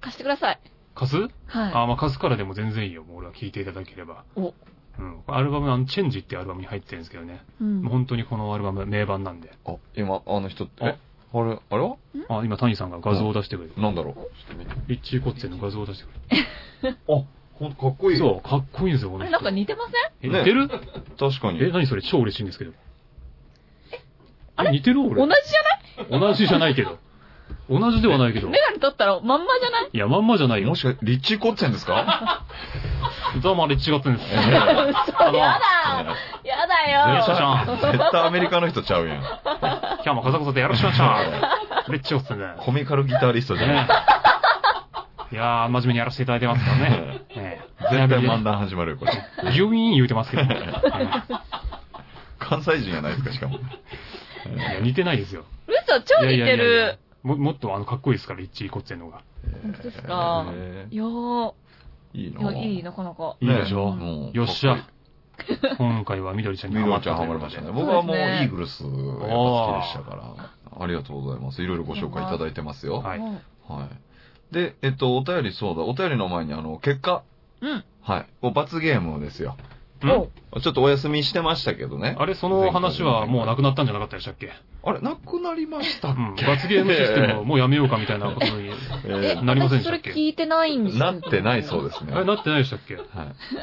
[0.00, 0.60] 貸してください。
[0.94, 1.16] 貸す？
[1.46, 3.04] はあ、まあ貸すからでも全然いいよ。
[3.04, 4.24] もう俺は聞いていただければ。
[4.36, 4.40] い。
[4.40, 4.54] お。
[4.98, 5.22] うん。
[5.28, 7.40] アルバム、あの、チェンジっていうアルバムに入ってるんですけどね。
[7.60, 9.50] うんもう本当にこのアルバム名盤なんで。
[9.66, 10.98] あ、今、あの人って、あえ
[11.32, 11.96] あれ、あれは？
[12.30, 13.74] あ、今、谷さんが画像を出してくれる。
[13.80, 14.14] なんだろう？
[14.14, 14.72] ちょっと見て。
[14.88, 18.18] リッチー・コッツェの画像を出してく あ、ほんとかっこいい。
[18.18, 18.30] れる。
[18.34, 19.32] そう、かっこいいんですよ、この人。
[19.32, 19.82] なんか似てま
[20.20, 20.34] せん？
[20.34, 20.68] え、似てる？
[20.68, 21.62] 確かに。
[21.62, 22.02] え、何それ？
[22.02, 22.72] 超嬉しいんですけど。
[24.56, 24.70] あれ？
[24.72, 25.14] 似てる俺。
[25.16, 26.20] 同じじゃない？
[26.20, 26.98] 同じじゃないけど。
[27.70, 28.48] 同じではないけど。
[28.48, 29.90] メガネ取ったらまんまじゃない？
[29.92, 30.74] いや、まんまじゃないよも。
[30.74, 32.44] しかリッチー・コッツェンですか？
[33.42, 34.26] どうもあれ違ったんです。
[34.26, 34.80] 嘘やだ
[36.44, 37.66] やだよよっしゃしゃん。
[37.92, 39.18] 絶対アメリカの人ちゃうやん。
[39.18, 41.92] 今日もこそこそでよろしくお願いします。
[41.92, 42.44] レッチオっすね。
[42.60, 43.88] コミカルギタリストじゃないね。
[45.30, 47.26] いやー、真面目にやらせていただいてますからね。
[47.36, 49.12] ね絶対漫談始まるよ、これ。
[49.52, 50.44] ギュイーン言うてますけど。
[50.44, 50.72] ね
[52.38, 53.58] 関西人やないですか、しかも。
[53.58, 53.60] い
[54.56, 55.44] や似てないですよ。
[55.66, 56.98] 嘘超似ていやいやいやいやる。
[57.22, 59.22] ももっとあの、かっこいいですから、リッチー・コッツェの方が。
[59.62, 60.46] 本当ですか？
[60.52, 61.52] へいやー、ー
[62.14, 63.36] いいいなや、いい、なかなか。
[63.40, 64.86] いいでしょ、うんよっしゃ。
[65.78, 67.72] 今回はみどりちゃんにみどりちゃんハマったというハマりましたね。
[67.72, 67.84] ことで。
[67.86, 70.50] 僕はもうイーグルスがやっぱ好きでしたから。
[70.80, 71.62] ありがとうございます。
[71.62, 72.98] いろいろご紹介いただいてますよ。
[73.00, 73.88] はいうんは
[74.50, 74.54] い。
[74.54, 75.82] で、えっと、お便りそうだ。
[75.82, 77.22] お便りの前にあの、結果。
[77.60, 77.84] うん。
[78.00, 78.26] はい。
[78.54, 79.56] 罰ゲームですよ。
[80.00, 82.16] ちょっとお休みしてましたけどね。
[82.18, 84.52] あれ、その話はもうなくなったんじゃなかったでしたっけ？
[84.84, 86.34] あれ、なくなりましたっうん。
[86.36, 88.70] け、罰ゲームシステムをもうやめようかみたいなことに。
[89.06, 90.12] え、えなりませんで私それしたっけ？
[90.12, 92.12] 聞いてないんですーなってないそうですね。
[92.14, 92.96] あれ、なってないでしたっけ？
[92.96, 93.06] はい。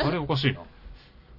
[0.03, 0.59] あれ、おかしいな。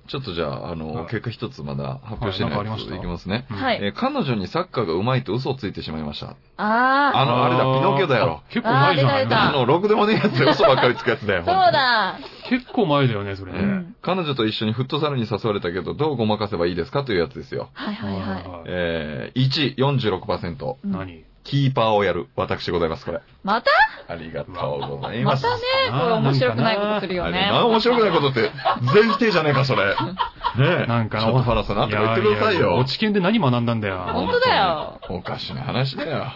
[0.06, 3.46] ちょっとじゃあ、あの、はい結果一つまだ発表してないやつはいいきますね。
[3.50, 6.36] うんはいえー彼女にサッカーが上手いと嘘をついてしまいました。
[6.56, 8.42] ああの、あれだ、ピノキオだよ。
[8.46, 9.26] あ結構前じゃない？
[9.30, 11.42] あの、ろくでもねえやつで嘘ばっかりつくやつだよ。
[11.42, 12.18] ー、 そうだ。
[12.48, 13.58] 結構前だよね、それね。
[13.58, 17.70] うん彼女と一緒にフットサルに誘われたけど、どうごまかせばいいですかというやつですよ。
[17.74, 18.40] はいはいはい。
[18.40, 18.44] い。
[18.66, 19.74] えー、1、
[20.20, 20.76] 46%。
[20.84, 21.24] うん何？
[21.46, 22.26] キーパーをやる。
[22.34, 23.20] 私ございます、これ。
[23.44, 23.70] また？
[24.08, 25.44] ありがとうございます。
[25.44, 27.38] またね、これ面白くないことするよね。
[27.38, 28.50] あれな面白くないことって、
[28.92, 29.86] 全否定じゃねえか、それ。
[29.86, 29.94] ね
[30.58, 30.86] え。
[30.86, 32.76] なんかちょっとファラさん、なんとか言ってくださいよ。
[32.76, 33.98] 落ち研で何学んだんだよ。
[34.12, 35.00] 本当だよ。
[35.08, 36.32] おかしな話だよ。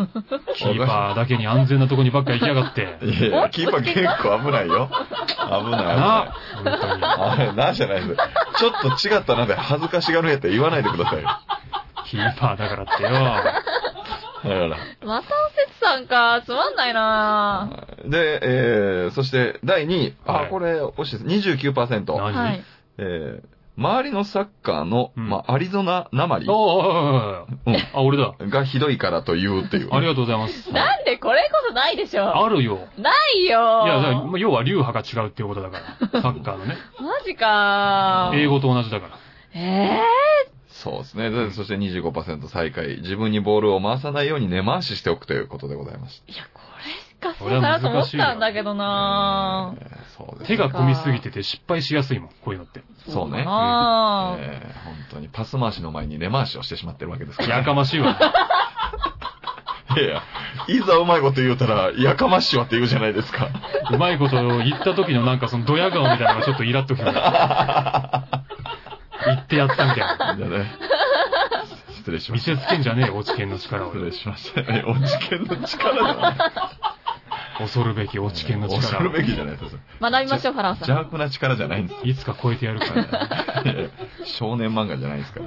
[0.55, 2.99] キーパーだけに安全なとこにばっか行きやがって。
[3.03, 4.89] いやいや、キーパー結構危ないよ。
[5.37, 6.31] 危ない、危なない。
[6.63, 7.03] 本当に。
[7.05, 8.17] あれ、なじゃないです。
[8.59, 11.29] ちょっと違ったなで恥ずかしがるやって言わないでくださいよ。
[12.07, 13.11] キーパーだからってよ。
[14.45, 14.69] だから。
[15.05, 16.43] またおせつさんか。
[16.45, 20.17] つまんないなで、えー、そして、第2位。
[20.27, 21.49] あ、はいこれ、惜しいです。
[21.51, 22.17] 29%。
[22.17, 22.63] 何はい。
[22.99, 23.43] えー、
[23.77, 28.35] 周りのサッカーの、うんまあ、アリゾナ鉛おおおうんあ、俺だ。
[28.39, 29.89] がひどいからと言うっていう。
[29.95, 30.71] ありがとうございます。
[30.73, 32.45] なんでこれこそないでしょ。
[32.45, 32.79] あるよ。
[32.99, 33.85] ないよ。
[33.87, 35.79] いや、要は流派が違うっていうことだか
[36.13, 36.21] ら。
[36.21, 36.77] サッカーのね。
[37.01, 39.17] マジか英語と同じだから。
[39.55, 40.01] え
[40.83, 41.31] そうですね。
[41.31, 42.97] でそして25%再開。
[43.03, 48.79] 自分にボールを回さないように根回ししておくということでございましー、いや、これしかそうだなと思ったんだけどた。
[48.79, 52.83] なえーそうです手が込みすぎてて失敗しやすいもん、こういうのって。
[53.09, 57.59] そうねかなえー本当にパス回しの前に根回しをしてしまってるわけですから。
[57.59, 58.19] やかましいわ。
[59.97, 60.23] い やいや、
[60.69, 63.49] いざうまいこと言うたら、やかましいわって言うじゃないですか。
[63.91, 68.40] うまいことを言った時のなんかそのドヤ顔みたいなのがちょっとイラっときて。
[69.57, 70.37] 言ってやったみたいな。
[70.37, 70.67] じゃあね。
[71.97, 72.57] 失礼しま見した。
[72.61, 74.05] せつけんじゃねえよ、落ち研の力を失。
[74.05, 74.61] 礼しました。
[74.61, 76.37] えお知見の力じゃない。
[77.59, 79.11] 恐るべき落ち研の力を恐る。
[79.11, 79.77] べきじゃないです。
[80.01, 80.89] 学びましょう、ファラオさん。
[80.89, 82.09] 邪悪な力じゃないんです。
[82.09, 83.91] いつか超えてやるからね。
[84.25, 85.47] 少年漫画じゃないですから。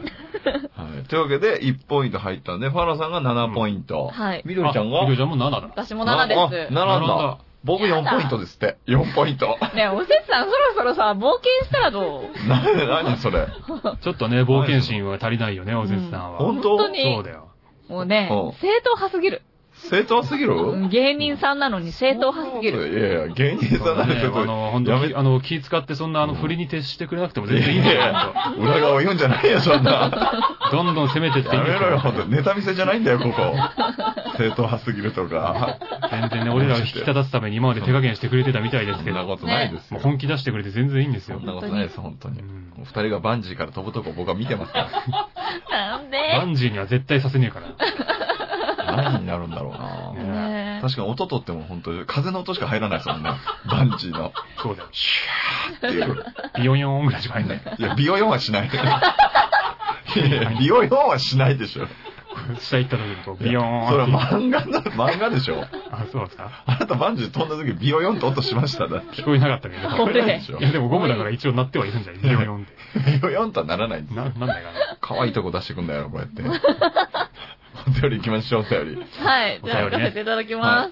[0.84, 1.04] はい。
[1.06, 4.10] というわけで、1ポイント入ったんで、ファラさんが7ポイント。
[4.13, 5.62] はいみどりちゃんがあみどりちゃんも7だ。
[5.62, 6.39] 私も7です。
[6.39, 7.38] あ7並んだだ。
[7.63, 8.78] 僕4ポイントですって。
[8.88, 9.58] 4ポイント。
[9.73, 12.47] ねえ、おせつさん、そろそろさ、冒険したらどう？
[12.47, 13.47] な、何それ。
[14.04, 16.39] ちょっとね、冒険心は足りないよね、おせつさんは。
[16.39, 16.78] 本当？
[16.78, 17.04] 本当に？
[17.15, 17.47] そうだよ。
[17.89, 19.41] もうねうん、正統派すぎる。
[19.89, 20.54] 正当すぎる？
[20.54, 22.88] うん芸人さんなのに正統派すぎる。
[22.89, 30.12] いやいや、芸人さんなんでねちょっとあの、本当に、あの、気使ってそんな、あの、振りに徹してくれなくてもい全然いいんだよ、裏側言うんじゃないよ、そんな。
[30.72, 32.26] どんどん攻めてってやめろよ、ほんと。
[32.26, 33.56] ネタ見せじゃないんだよ、ここ。
[34.38, 35.78] 正当派すぎるとか。
[36.12, 40.00] 全然ね、俺らを引き立たすために今まで手加減してくれてたみたいですけど、もそんなことないですよ。
[40.00, 41.48] う本気出してくれて全然いいんですよそん。
[41.48, 42.39] なことないです、本当に。
[42.39, 44.89] うんお二人がバンジーから飛ぶとこ僕は見てますか
[45.72, 45.98] ら。
[45.98, 46.17] なんで？
[46.36, 47.67] バンジーには絶対させねえから。
[48.86, 50.13] 何になるんだろうな。
[50.24, 53.32] ねえ確かに音とっても本当に風の音しか入らないですもんね。
[53.69, 54.32] バンジーの。
[54.58, 54.89] そうだよ。
[54.91, 56.26] シューっていう。
[56.58, 57.62] ビヨヨーンぐらいしか入んない。
[57.78, 58.69] いや、ビヨヨンはしない。
[60.15, 61.88] いやいやビヨヨンはしないでしょ。
[62.60, 64.08] 下行った時にこう、ビヨーンそれは。
[64.08, 65.65] 漫画の、漫画でしょ。
[65.91, 68.88] あ、そうですかあなたバンジー飛んだ時ビヨヨンって音しました？
[68.88, 69.22] だって。
[69.22, 69.89] 聞こえなかったけど。
[69.89, 72.74] これでしょいや、でもゴムだから一応鳴ってはいるんじゃないビヨヨンって。
[73.12, 74.30] ビヨヨンとはならないんですな、よ。
[74.38, 74.72] なんだよな。
[75.00, 76.41] 可愛いとこ出してくんだよ、こうやって。
[77.88, 79.06] お便り行きましょう、お便り。
[79.19, 79.62] はい。
[79.63, 80.91] じゃあ、お便りね読ませていただきます。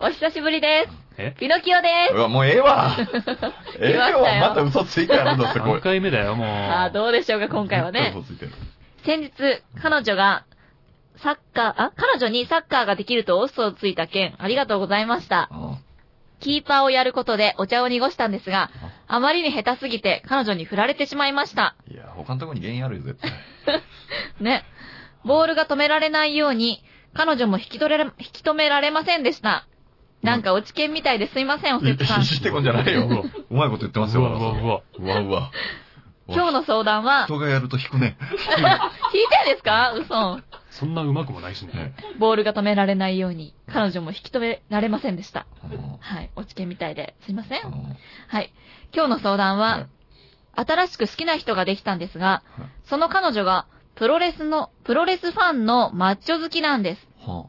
[0.00, 0.90] お久しぶりです。
[1.20, 1.34] え？
[1.38, 2.14] ピノキオです。
[2.14, 2.96] うわ、もうええわ。
[3.80, 5.80] ええわ、また嘘ついたやろ、どうせこ何れ。
[5.80, 6.46] 回目だよ、もう。
[6.48, 8.12] あーどうでしょうか、今回はね。
[8.14, 8.52] 嘘ついてる。
[9.04, 9.32] 先日、
[9.82, 10.44] 彼女が、
[11.16, 15.48] サッカー、あ、彼女にサッカーができると嘘をついた件、ありがとうございました。
[15.50, 15.78] あ
[16.40, 18.70] キーパーをやることでお茶を濁したんですが、
[19.08, 21.74] あまりに下手すぎて彼女に振られてしまいました。
[21.90, 23.82] いや、他のとこに原因あるよ、絶対。
[24.38, 24.64] ね。
[25.24, 26.82] ボールが止められないように、
[27.14, 29.66] 彼女も引き取れら、引き止められませんでした。
[30.22, 32.24] なんか落ち券みたいですいません、おせつさんい。
[32.24, 33.06] してこんじゃないよ。
[33.50, 34.82] うまいこと言ってますよ、うわうわうわ。
[34.98, 35.50] うわうわ。
[36.30, 38.18] 今日の相談は、人がやると引くね。
[39.14, 40.40] 引いてんですか嘘。
[40.70, 41.72] そんな上手くもないしね。
[41.72, 45.46] ねボールが止められないように、彼女も引き止められませんでした。
[45.64, 46.30] あのはい。
[46.36, 48.52] 落ち券みたいで、すいませんはい。
[48.92, 49.86] 今日の相談は、
[50.54, 53.66] 新しく好きな人ができたんですが、はいその彼女が、
[53.98, 57.08] プロレスの、プロレスファンのマッチョ好きなんです。
[57.18, 57.46] は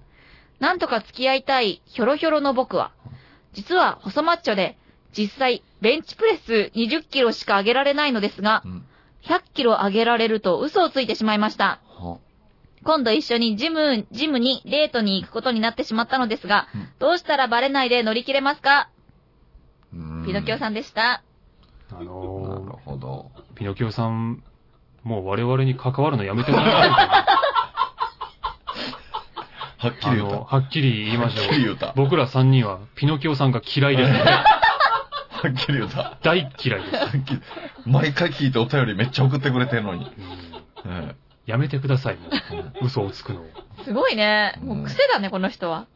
[0.60, 2.92] なんとか付き合いたい、ひょろひょろの僕は、
[3.54, 4.78] 実は細マッチョで、
[5.16, 8.86] 実際、ベンチプレス20キロしか上げられないのですがあ、うん。
[9.24, 11.82] 100キロ上げられると嘘をついてしまいました。
[11.88, 12.18] は
[12.84, 18.90] 今度一緒にジム、ジムにデートに行くことになってしまったのですがうん、どうしたらバレないで乗り切れますか？
[19.94, 21.24] うんピノキオさんでした。
[21.92, 23.32] あなるのほど。
[23.54, 24.44] ー、ピノキオさん、
[25.10, 26.90] もう我々に関わるのやめてもらって
[29.80, 30.36] はっきり言うた。
[30.36, 31.94] の、はっきり言いましょはっきり言ううた。。
[31.96, 34.12] 僕ら三人はピノキオさんが嫌いです。
[34.14, 36.18] はっきり言うた。
[36.22, 37.42] 大嫌いです。
[37.88, 40.06] 毎回聞いてお便りめっちゃ送ってくれてんのに。
[40.06, 42.28] うんえやめてください、も
[42.82, 42.86] う。
[42.86, 43.46] 嘘をつくのを。
[43.84, 44.60] すごいね。
[44.62, 45.88] もう癖だね、この人は。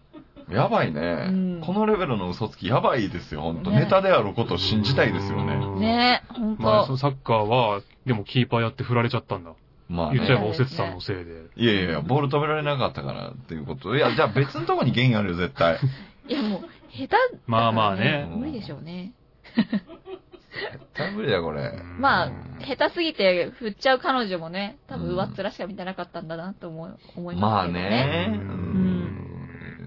[0.53, 5.53] えやばいね、うんこのレベルの嘘つきやばいですよ、本当、ねネタであることを信じたいですよね。
[5.55, 6.91] うんねえ、ほんまあ、そと。
[6.93, 9.53] のサッカーは、でもキーパーやって振られちゃったんだ。
[9.89, 10.17] まあね。
[10.17, 11.31] 言っちゃえばおせつさんのせいで。
[11.55, 13.95] いやいやいや、ボール止められなかったからっていうこと。
[13.95, 15.77] いや、じゃあ別のとこに原因あるよ、絶対。
[16.27, 16.61] いやもう、
[16.91, 19.13] 下手だからまあまあね無理でしょうね。
[19.55, 21.61] 絶対無理だよ、これ。
[21.63, 22.31] うんまあ、
[22.65, 27.89] 下手すぎて振っちゃう彼女もね、多分上っ面しか見てなかったんだなと思う思いまあますけどね。
[27.89, 28.27] ね。
[28.29, 29.42] うんうん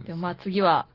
[0.07, 0.87] でもまあ次は、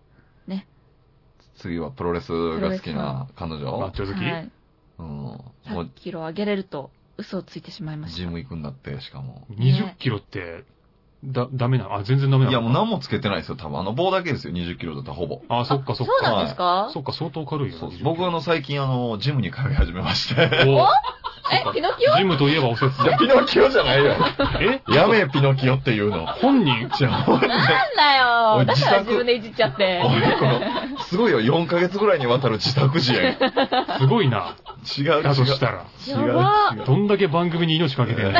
[1.58, 3.66] 次はプロレスが好きな彼女？
[3.78, 4.52] マッチョ好き、はい、
[5.00, 5.06] うん。
[5.06, 8.18] も100う、キロ上げれると嘘をついてしまいました。
[8.18, 9.46] ジム行くんだって、しかも。
[9.52, 10.64] ?20 キロって、
[11.24, 11.96] だ、ダメなの？
[11.96, 13.80] あ、全然ダメないのや、もう何もつけてないですよ、多分。
[13.80, 15.42] あの棒だけですよ、20キロだったらほぼ。
[15.50, 16.32] あ、そっかそっそうか。
[16.32, 16.90] なんですか？
[16.94, 17.98] そっか、相当軽いよそうね。
[18.04, 20.42] 僕はあの、最近あの、ジムに通い始めまして。
[20.68, 20.88] お
[21.54, 22.16] え、ピノキオ？
[22.18, 23.20] ジムといえばおせつさいや、ん。
[23.20, 24.16] ピノキオじゃないよ。
[24.62, 24.82] え？
[24.94, 26.26] やめえ、ピノキオっていうの。
[26.26, 26.90] 本人？
[26.98, 27.48] じゃあ、なんだ
[28.16, 30.02] よおいだから自分でいじっちゃって。
[30.04, 33.38] 俺この、すごいよ、4ヶ月ぐらいにわたる自作自演。
[34.00, 34.56] すごいな。
[34.98, 35.24] 違う、違う。
[35.24, 35.86] だとしたら。
[36.08, 36.86] 違う、やば違う。
[36.86, 38.32] どんだけ番組に命かけてんの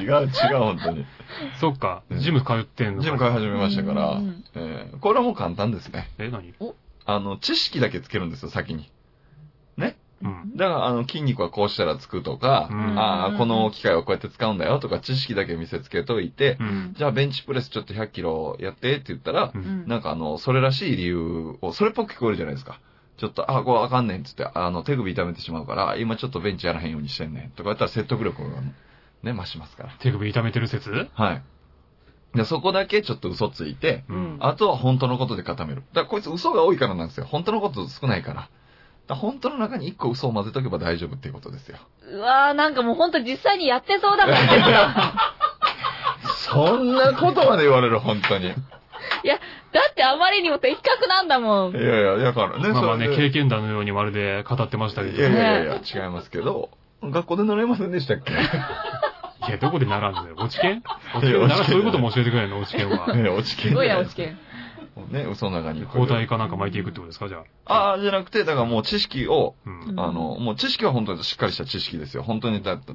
[0.00, 1.06] 違う、違う、本当に。
[1.60, 6.10] そっか、ジム通ってんのかジム通い始めましたからうん、えーこれはもう簡単ですね。
[6.18, 6.54] え、何？
[7.04, 8.90] あの、知識だけつけるんですよ、先に。
[9.76, 9.96] ね？
[10.22, 10.56] うん。
[10.56, 16.94] だから、あの、筋肉はこうしたらつくとか、うんああ、この機械はこうやって使うんだよとか、知識だけ見せつけといて、うん。
[16.96, 19.84] じゃあベンチプレスちょっと100キロやってって言ったらう、ん。
[19.88, 22.78] なんかあの、それらしい理由を、それっぽく聞こえるじゃないですか。
[23.16, 27.50] ちょっと、あ、これあかんねんっつって、あの、手首痛めてしまうから、今ちょっとベンチやらへんようにしてんねん。
[27.50, 28.60] とかやったら説得力が
[29.22, 29.90] ね、増しますから。
[30.00, 31.08] 手首痛めてる説？
[31.14, 31.42] はい。
[32.36, 34.36] で、そこだけちょっと嘘ついて、うん。
[34.40, 35.82] あとは本当のことで固める。
[35.92, 37.26] だからこいつ嘘が多いからなんですよ。
[37.26, 38.42] 本当のこと少ないから。
[38.42, 38.50] だか
[39.08, 41.76] ら本当の中に一個嘘を混ぜとけば大丈夫っていうことですよ。
[42.10, 44.40] うわーなんかもうほんと実際にやってそうだもんね。
[46.54, 48.46] そんなことまで言われる、本当に。
[48.46, 48.52] いい
[49.28, 49.36] や、
[49.72, 51.72] だってあまりにも的確なんだもん。
[51.74, 55.16] やいや、だからね、まあまあね、それで経験談のようにまるで語ってましたけど。
[55.16, 56.70] いやいいやいや、違いますけど、
[57.02, 58.32] 学校で習いませんでしたっけ？
[59.50, 60.34] や、どこで習うんだよ。
[60.36, 60.82] 落ち研？
[61.14, 63.06] 落いやち研なんそういうことも教えてくれるの、落ち研は。
[63.14, 64.38] え え、落ち研すごいな、落ち券。
[65.10, 65.82] ね、嘘の中に。
[65.86, 67.90] 抗体かなんか巻いていくってことですか、じゃあ。
[67.90, 69.98] ああ、じゃなくて、だからもう知識を、うん。
[69.98, 72.22] あの、もう知識は本当にしっかりした知識ですよ。
[72.22, 72.92] 本当にだって、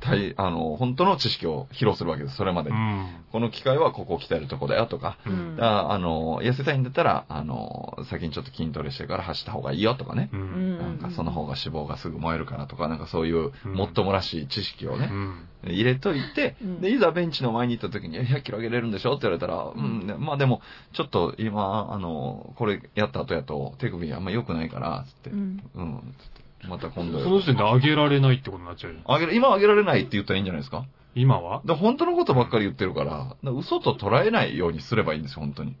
[0.00, 2.76] 対、あの、本当の知識を披露するわけです、それまでに。
[2.76, 3.06] うん。
[3.32, 5.62] この機械はここを鍛えるとこだよとか、ううんん。
[5.62, 10.30] ああの、痩せたいんだったら、あの、先にちょっと筋トレしてから走った方がいいよとかね。
[10.32, 10.36] う。
[10.36, 15.48] うんんなんかその方が脂肪がすぐ燃えるからとか、なんかそういううんもっともらしい知識をね、うん。
[15.64, 20.62] 入れといて、うんで、いざベンチの前に行った時に、え100キロ上げれるんでしょって言われたら、うん、ねまあでも、
[20.94, 26.14] ちょっと今、あの、これやった後やと手首あんま良くないから、つって、ううん、ん。
[26.18, 27.22] つって、また今度。
[27.22, 29.00] その時点で上げられないってことになっちゃうよ。
[29.06, 30.84] 上げる、今上げられないって言ったらいいんじゃないですか？
[31.14, 31.62] 今は？
[31.64, 35.74] で本当のことばっかり言ってるから、だから嘘と捉えないようにすればいいんですよ、本当に。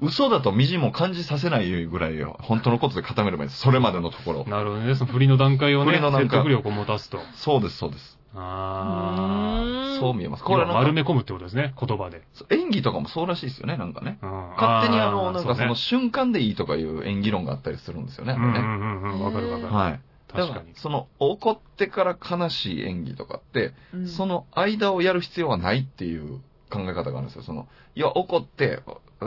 [0.00, 2.36] 嘘だとみじんも感じさせないぐらいよ。
[2.40, 3.60] 本当のことで固めればいいんです。
[3.60, 4.44] それまでのところ。
[4.46, 4.94] なるほどね。
[4.94, 7.18] その振りの段階をね、振りの段階説得力を持たすと。
[7.34, 8.18] そうです、そうです。
[8.34, 10.42] あそう見えます。
[10.42, 12.22] これ丸め込むってことですね、言葉で。
[12.50, 14.18] 演技とかもそうらしいですよね、なんかね。
[14.22, 18.32] うん勝手にあの、なんかその瞬間でいいとかいう演技論があったりするんですよね。
[18.32, 19.74] ねうんうんうんうん、わかるわかる。
[19.74, 20.00] はい。
[20.34, 20.74] だか確からに、。
[20.74, 26.40] その、怒ってから悲しい演技とかって、うんその間をやる必要はないっていう
[26.72, 27.42] 考え方があるんですよ。
[27.42, 28.82] その、いや、怒って、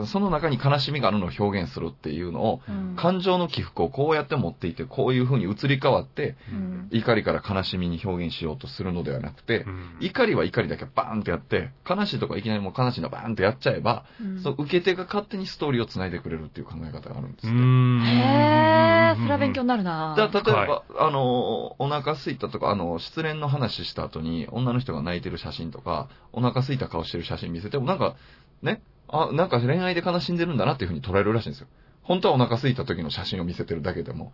[0.07, 2.95] その中に悲しみがあるのを表現するっていうのを、うん。
[2.97, 6.87] 感情の起伏をこうやって持っていて、こういう風に移り変わって、うん。
[6.91, 9.97] 怒りから悲しみに表現しようとするのではなくてう、ん。
[10.01, 14.41] 怒りは怒りだけバーンってやって、悲しいとかいきなりもう悲しいのバーンってやっちゃえば、うん。
[14.41, 17.57] そう受け手が勝手にストーリーを繋いでくれるっていう考え方があるんですうって。
[17.57, 18.01] ん。
[18.01, 20.15] へー、それは勉強になるな。
[20.15, 28.15] だ例えば、はあの、お腹空いたとか、あの、失恋の話した後に、女の人が泣いてる写真とか、お腹空いた顔してる写真見せても、なんか、
[28.61, 31.67] ね、あ、なんか恋愛で悲しんでるんだなっていう風に捉えるらしいんですよ。
[32.03, 34.33] 本当はお腹空いた時の写真を見せてるだけでも、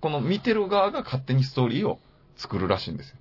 [0.00, 1.98] この見てる側が勝手にストーリーを
[2.36, 3.16] 作るらしいんですよ。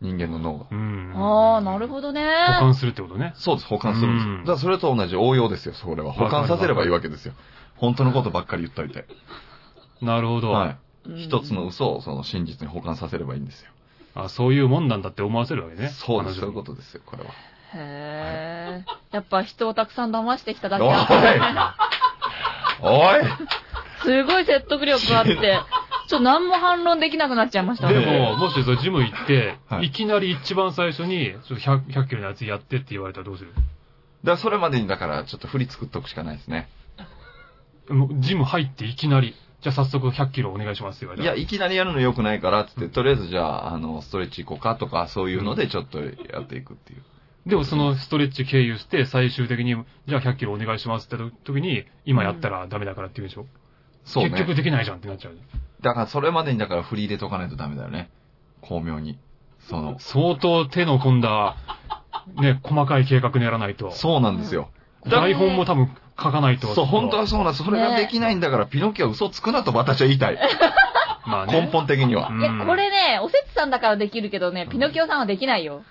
[0.00, 0.66] 人間の脳が。
[0.70, 1.12] うん。
[1.14, 2.22] ああ、なるほどね。
[2.46, 3.32] 保管するってことね。
[3.36, 6.12] そうです、保管するんですだからそれと同じ応用ですよ、それは。
[6.12, 7.34] 保管させればいいわけですよ。
[7.76, 9.06] 本当のことばっかり言っといて。
[10.00, 10.50] なるほど。
[10.50, 10.68] はい。
[10.70, 13.70] うん一つの嘘をその真実に保管させればいいんですよ。
[14.14, 15.88] あ、そういうもんなんだって思わせるわけね。
[15.88, 17.30] そうです、そういうことですよ、これは。
[17.74, 18.84] へえ。
[19.12, 21.76] やっぱ人をたくさん騙してきただけおいあ
[22.82, 23.20] おい
[24.02, 25.60] すごい説得力あって、
[26.08, 27.88] ちょっと何も反論できなくなっちゃいました。
[27.88, 33.52] でねも、もしそのジム行って、はいい、きなり一番最初に、ちょっと 100, 100キロのやつやってって言われたらどうする？
[33.52, 33.66] だか
[34.24, 36.68] らそれまでにだからちょっと振り作っとくしかないですね。
[37.88, 41.42] もうジム入っていきなり、じゃあ早速100キロお願いしますって言われいや、たら。
[41.42, 47.02] いきなりやるの良くないからっつって、とりあえずじゃあ、あの、ストレッチ行こうかとか、そういうのでちょっとやっていくっていう。
[47.46, 49.76] でもそのストレッチ経由して、最終的に、
[50.06, 53.46] じゃあ100キロお願いしますって時に、今やったらダメだからって言うんでしょ、
[54.04, 54.30] そうね。
[54.30, 55.36] 結局できないじゃんってなっちゃう。
[55.80, 58.10] だからそれまでにだから振り入れとかないとダメだよね。
[58.60, 59.18] 巧妙に。
[59.68, 61.56] その、相当手の込んだ、
[62.40, 63.90] ね、細かい計画練らないと。
[63.92, 64.70] そうなんですよ。
[65.04, 66.74] だ台本も多分書かないと。
[66.74, 67.64] そう、本当はそうなんです。
[67.64, 70.38] それができないんだから、ピノキオは嘘つくなと私は言いたい。
[71.26, 71.60] まあね。
[71.62, 72.28] 根本的には。
[72.28, 75.82] うんいや、これね、おせつさんだからできるけどね、ピノキオさんはできないよ。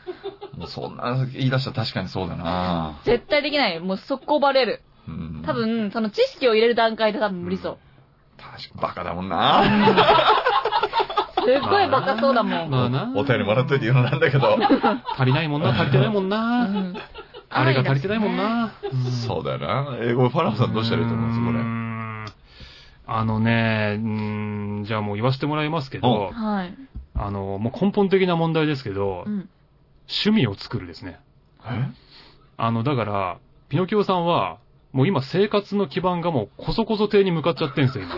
[0.59, 3.81] もうそんな言い出したら確かにそうだな絶対できないよ。
[3.81, 4.81] もう速攻バレる。
[5.07, 7.77] うん多分、その知識を入れる段階で多分無理そう。
[8.37, 9.63] 確かバカだもんな
[11.35, 12.69] すっごいバカそうだもん。
[12.69, 13.11] まあな。
[13.15, 14.57] お便りもらっといて言うのなんだけど。
[15.17, 16.65] 足りないもんな、足りてないもんうな。
[16.65, 16.93] ん
[17.49, 18.37] あれが足りてないもん。
[18.37, 18.73] な。
[19.27, 19.97] そうだよな。
[20.01, 21.59] 英語、ファラムさんどうしたらいいと思うんですこれ？
[21.63, 22.25] ん
[23.07, 26.73] あのね、うーんじゃあもう言わせてもらいますけど、はい。
[27.15, 29.49] あの、もう根本的な問題ですけど、うん。
[30.09, 31.19] 趣味を作るですね。
[31.65, 31.85] え？
[32.57, 33.37] あの、だから、
[33.69, 34.57] ピノキオさんは、
[34.91, 38.15] もう今生活の基盤がもうこそこそ亭に向かっちゃってんすよ、今。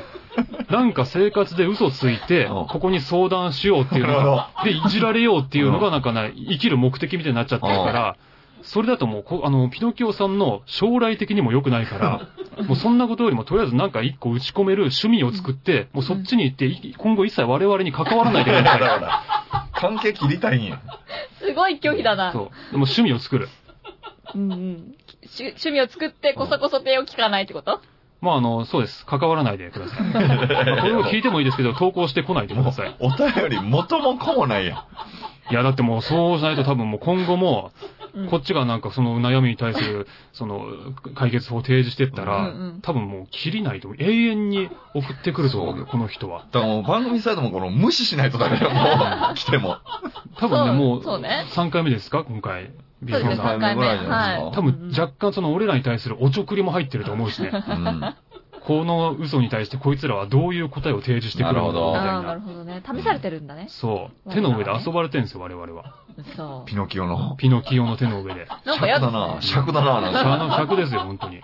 [0.71, 8.15] なんか生活で嘘ついて、うんここに相談しようっていうのが、で、いじられようっていうのがなんかね、生きる目的みたいになっちゃってるから、
[8.63, 12.27] それだともうこ、あの、ピノキオさんの将来的にも良くないから、
[12.67, 18.79] もうそんなことよりもとりあえずなんか一個打ち込める趣味を作って、もうそっちに行って、い今後一切我々に関わらないでくだださい。
[18.79, 20.79] から、関係切りたいんや。
[21.39, 22.31] すごい拒否だな。
[22.31, 22.43] そう。
[22.71, 23.49] でも趣味を作る。
[24.35, 24.95] うんうん。
[25.25, 27.79] し趣味を作ってこそこそ手を聞かないってこと？
[28.21, 29.03] まあ、あの、そうです。
[29.07, 30.03] 関わらないでください。
[30.13, 32.95] まあこれを聞いてもいいですけど、投稿してこないでください。
[32.99, 34.83] お便り元も子もないやん。
[35.51, 37.71] いや、だってもうそうしないと多分もう今後も、
[38.13, 40.65] うんこっちがなんかその悩みに対する、その、
[41.15, 46.45] 解決法を提示してったら、うんうん多分もう切りないと、永遠に送ってくると思うよ、そうこの人は。
[46.51, 49.35] だからもう番組サイドもこの無視しないとダメだよ、 もう。
[49.35, 49.77] 来ても。
[50.37, 52.25] 多分ね、もう、そうね3回目ですか？
[52.25, 52.71] 今回。
[53.01, 53.81] ビそうですね、さん3回目。
[53.81, 57.49] ぐらいじゃないですはか多分若干その俺らに対するおちょくりも入ってると思うしね。
[57.53, 58.13] うん。
[58.79, 62.41] この嘘に対してこいつらはどういう答えを提示してくるのかなるほどみたいああ、ななる。
[62.41, 62.81] ほどね。
[62.85, 63.67] 試されてるんだね。
[63.69, 64.33] そう。
[64.33, 65.95] 手の上で遊ばれてるんですよ、我々は。
[66.37, 67.35] そピノキオの。
[67.37, 68.43] ピノキオの手の上で。
[68.43, 68.47] う。
[68.67, 69.35] なんかやだ尺だな。
[69.35, 69.41] ね。
[69.41, 70.33] 尺だな、なんか。
[70.33, 71.41] あの100ですよ、本当に。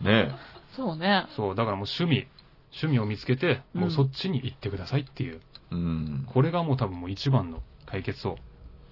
[0.00, 0.30] ね
[0.76, 1.26] そうね。
[1.36, 2.26] そう、だからもう趣味、
[2.72, 5.40] 趣味を見つけて、もうそっちに行ってくださいっていう。
[5.70, 6.28] うん。
[6.32, 8.36] これがもう多分もう一番の解決を。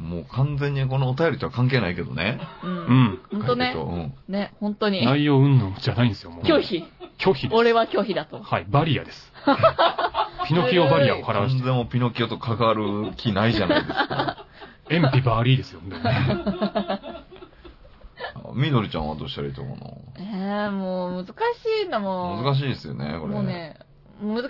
[0.00, 2.40] もう完全にこのお便りとは関係ないけどね。
[2.64, 2.66] う。
[2.66, 3.20] うんん。
[3.30, 3.74] ほんとね。
[3.76, 4.14] うん。
[4.32, 5.04] ね、本当に。
[5.04, 6.44] 内容云々じゃないんですよ、もう。
[6.44, 6.60] 拒。
[6.60, 6.84] 否。
[7.18, 7.54] 拒否です。
[7.54, 8.40] 俺は拒否だと。
[8.42, 9.32] はい、バリアです。
[10.48, 11.62] ピノキオバリアを払完わして。
[11.62, 14.46] 全もうピノキオと関わる気ないじゃないですか。
[14.88, 16.08] エンピバーリーですよ、本当
[18.54, 19.98] にみどりちゃんはどうしたらいいと思うの？
[20.18, 21.30] えー、もう難し
[21.84, 22.44] いんだもん。
[22.44, 23.34] 難しいですよね、これ。
[23.34, 23.76] もうね、
[24.22, 24.48] 難し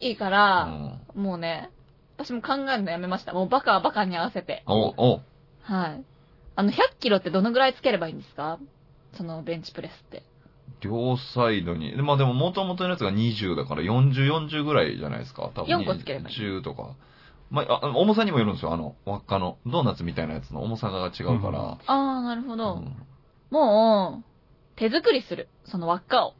[0.00, 1.00] いかうら、ん。
[1.14, 1.70] もうね、
[2.18, 3.32] 私も考えるのやめました。
[3.32, 4.62] もうバカはバカに合わせて。
[4.66, 5.20] お、お、
[5.62, 6.04] はい。
[6.56, 8.58] あの、100キロってどのぐらいつければいいんですか？
[9.16, 10.22] そのベンチプレスって。
[10.80, 11.92] 両サイドに。
[11.96, 14.12] でまあでも元々のやつが20だから40、
[14.48, 15.50] 40ぐらいじゃないですか？
[15.54, 16.90] 多分4個つければいい10とか。
[17.50, 19.56] まあ、あ重さにもよるんですよ、あの、輪っかの。
[19.64, 21.60] ドーナツみたいなやつの重さが違うから。
[21.60, 22.74] ああ、なるほど。
[22.74, 22.96] うん
[23.50, 24.24] もう、
[24.76, 25.48] 手作りする。
[25.64, 26.34] その輪っかを。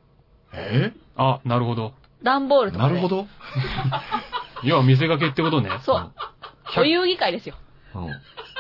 [0.53, 0.93] え？
[1.17, 1.95] あ、なるほど。
[2.23, 2.95] 段ボールとかで。
[2.95, 3.27] なるほど。
[4.65, 5.71] 要は見せかけってことね。
[5.85, 6.13] そう。
[6.79, 7.55] お遊戯会ですよ。
[7.95, 8.03] うん。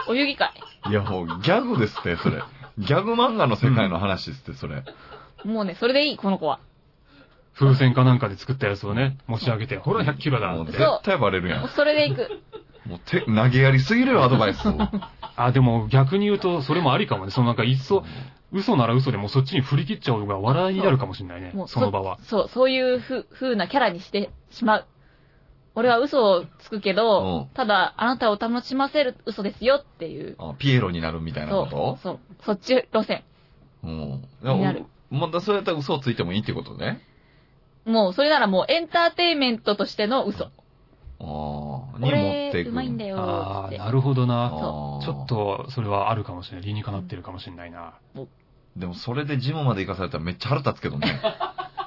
[0.09, 0.53] お遊戯会。
[0.91, 2.43] いや、もう、ギャグですって、それ。
[2.79, 4.85] ギャグ漫画の世界の話ですって、それ。
[5.45, 6.61] もうね、それでいい、この子は。
[7.59, 10.79] 風船かなんかで作ったやつをね、持ち上げて、ほら100キロだもう絶。
[11.03, 11.59] 対バレるや。
[11.59, 12.29] もうんそれでいく。
[12.87, 14.79] もう手、投げやりすぎるよ、アドバイスを。
[15.37, 17.33] あ、でも逆に言うと、それもありかもね。
[17.33, 18.05] そのなんか、いっそ、
[18.53, 21.65] 嘘なら嘘でもそっちに振り切っちゃう方が笑いになるかもしれないねも。
[21.65, 22.19] うその場は。
[22.23, 24.87] そう、そういうふ、風なキャラにしてしまう。
[25.79, 30.35] 俺は嘘をつくけど、うんただ、あなたを楽しませる嘘ですよっていう。
[30.39, 33.23] あピエロになるみたいなそう、こそう、そっち路線。
[33.83, 34.29] とうん。
[34.43, 37.01] になるまだそうやったら嘘をついてもいいってことね。
[37.85, 40.47] もう、それならもうエンターテインメントとしての嘘。
[40.47, 40.51] あ
[41.21, 41.99] あ。
[42.01, 42.71] に持っていく。
[42.71, 43.71] うまいんだよああ。
[43.71, 44.47] なるほどな。
[44.47, 46.67] あーちょっと、それはあるかもしれない。
[46.67, 47.95] 理にかなってるかもしれないな。
[48.77, 51.21] でもそれでジムまで行かされたらめっちゃ腹立つけどね。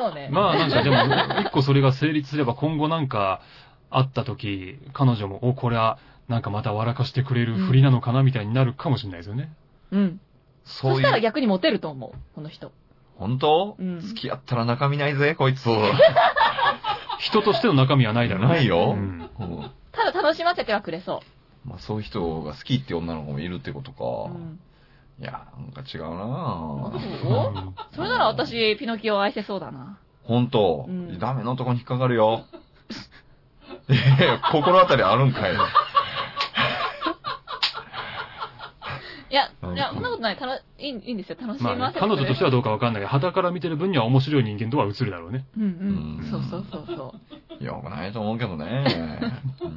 [0.00, 0.28] そうね。
[0.30, 0.96] まあなんかでも、
[1.42, 3.42] 一個それが成立すれば今後なんか、
[3.90, 5.98] あった時、彼女も、お、これは、
[6.28, 9.52] なんかまた笑かしてくれる振りなのかなみたいになるかもしれないですよね。
[9.90, 10.20] うん。
[10.64, 11.22] そそうしたらいう。
[11.22, 12.72] 逆にモテると思う、この人。
[13.16, 13.76] 本当？
[13.78, 15.66] うん付き合ったら中身ないぜ、こいつ。
[17.18, 18.48] 人としての中身はないだろ。
[18.48, 18.94] ないよ。
[18.96, 21.20] うんうんただ楽しませてはくれそ
[21.64, 23.94] まあそういう人が好きって女の子もいるってことう。
[24.30, 24.32] か。
[24.32, 24.60] うん。
[25.20, 26.94] いや、なんか違うなぁ。
[26.94, 26.96] う
[27.68, 29.98] んそれなら私、ピノキオを愛せそうだな。
[30.24, 32.44] 本当、うんダメなとこに引っかかるよ。
[33.88, 35.52] いやいや心当たりあるんかい？
[39.30, 40.36] いや、うんいや、そんなことない。
[40.36, 41.36] たのいいいいんですよ。
[41.40, 45.44] 楽しまあねませてくれ彼女としてはどうかわかんないけど、旗から見てる分には面白い人間とは映るだろうね。
[45.56, 46.24] うんううんん。
[46.30, 47.14] そうそうそうそ
[47.60, 47.64] う。
[47.64, 48.84] よくないと思うけどね。
[49.62, 49.68] う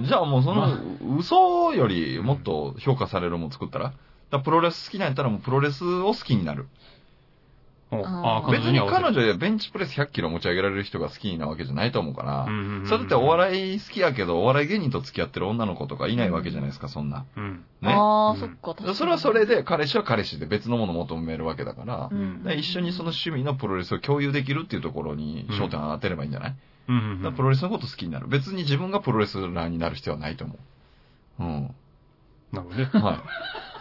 [0.00, 0.76] んじゃあもうその、
[1.18, 3.92] 嘘よりもっと評価されるもん作ったら？
[4.34, 6.66] だからプロレス好きなんやったらもうプロレスを好きになる。
[7.92, 17.24] おあーあ別に彼女でベンチプレス100キロ持ち上げられる人が好きなわけじゃないと思うから、うんうんうんそれだってお笑い好きやけど、お笑い芸人と付き合ってる女の子とかいないわけじゃないですか、そんな。
[17.36, 17.64] うん。
[17.80, 17.92] ね。
[17.92, 18.94] ああ、うんそっか。
[18.94, 22.42] それはそれで、彼氏は彼氏で別のものを求めるわけだから、うん。
[22.42, 26.56] で一緒にその趣味のプロレスを共有できるっていうところに焦点を当てればいいんじゃない、
[26.88, 28.26] うんうんうんプロレスのこと好きになる。
[28.28, 30.54] 別に自分がプロレスラーになる必要はないと思
[31.38, 31.42] う。
[31.44, 31.74] うん。
[32.52, 32.90] なるほどね。
[32.92, 33.18] はい。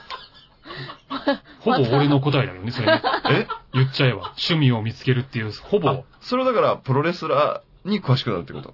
[1.59, 3.01] ほぼ俺の答えだよね、それね。
[3.29, 3.47] え？
[3.73, 4.33] 言っちゃえば。
[4.37, 6.03] 趣味を見つけるっていう、ほあぼ。
[6.21, 8.73] それはだから、プロレスラーに詳しくなるってこと。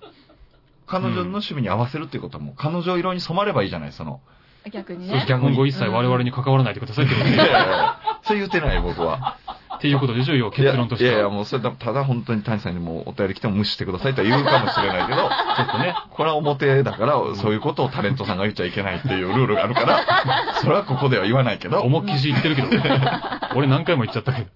[0.87, 4.21] 彼女の趣味に合わせるっていうことはもう、彼女色に染まればいいじゃない、その。
[4.63, 5.25] そう逆にね。
[5.27, 7.43] 今後一切我々に関わらないでくださいってこといやいね。
[7.53, 9.37] やいやそう言ってない、僕は。
[9.77, 11.11] っていうことでしょ、要は結論としては。
[11.11, 15.27] いやいや、もうそれだ、ただ本当に谷さんにもうお便り来ても無視してくださいとは言うかもしれないけど、ちょ
[15.63, 15.95] っとね。
[16.11, 20.03] これは表だから、そういうことをタレントさんが言っちゃいけないっていうルールがあるから、
[20.61, 22.67] それはここでは言わないけど、思いっきし言ってるけど。
[23.55, 24.47] 俺何回も言っちゃったけど。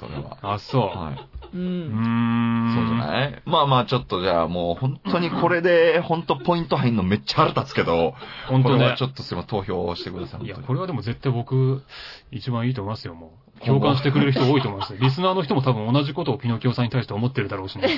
[0.00, 0.54] それは。
[0.54, 0.98] あ、そう。
[0.98, 1.35] はい。
[1.56, 1.60] う。
[1.60, 2.74] ん。
[2.74, 3.42] そうじゃない？
[3.46, 8.14] まあまあちょっとじゃあもう本当にこれで本当ポイント入んのめっちゃ腹立つけど、
[8.48, 9.04] 本当ねこれはち。
[9.04, 10.44] ょっとすいません、投票してください。
[10.44, 11.82] いや、これはでも絶対僕、
[12.30, 13.32] 一番いいと思いますよ、も
[13.62, 13.64] う。
[13.64, 14.98] 共感してくれる人多いと思いますよ。
[15.00, 17.88] リスナーの人も多分同じことをピノキオさんに対して思ってるだろうしね。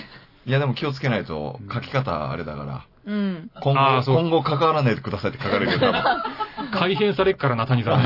[0.46, 3.50] いやでも気をつけないと書き方あれだから、うん。
[3.60, 5.92] 今後、今後関わらないでくださいって書かれるけど、多
[6.62, 8.02] 分改変されっからな、谷さん。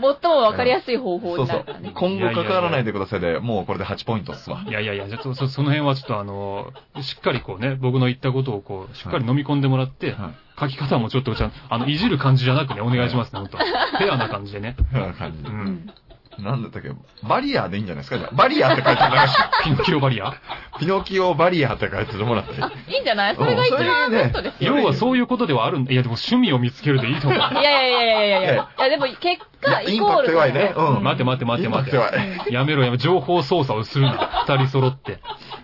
[0.00, 1.92] 最もわかりやすい方法そうそうになるからね。。
[1.94, 4.64] 今後関わらないでくださいで、もうこれで8ポイントっすわ。
[4.68, 6.72] いやいやいや、ちょっとそその辺はちょっとあの、
[7.02, 10.34] しっかりこうね、僕の言ったことをこう、しっかり飲み込んでもらって、はい。
[10.56, 14.76] 書き方もちょっとちゃん、あの、いじる感じじゃなくね、お願いしますね、本当 フェアな感じでね。
[14.92, 15.50] こんな感じう。。
[15.50, 15.90] うんん。
[16.38, 16.90] なんだったっけ？
[17.22, 18.18] バリアーでいいんじゃないですか？
[18.18, 19.32] じゃあバリアーって書いてもらって、
[19.64, 20.34] ピノキオバリア
[20.78, 22.62] ピノキオバリアーって書いてもらって。
[22.62, 23.36] あ、いいんじゃない？
[23.36, 24.76] それが一番ベストですよ。
[24.76, 25.92] 要はそういうことではあるんだ。
[25.92, 27.38] いや、でも趣味を見つけるでいいと思う。
[27.38, 28.68] いやいやいやいやいやいや。
[28.78, 30.74] いや、でも結果、インパクトイコール弱いね。
[30.76, 31.02] うん。
[31.02, 32.52] 待て待て待て待てインパクト弱い。
[32.52, 34.44] やめろやめろ、情報操作をするな。
[34.46, 35.20] 二人揃って。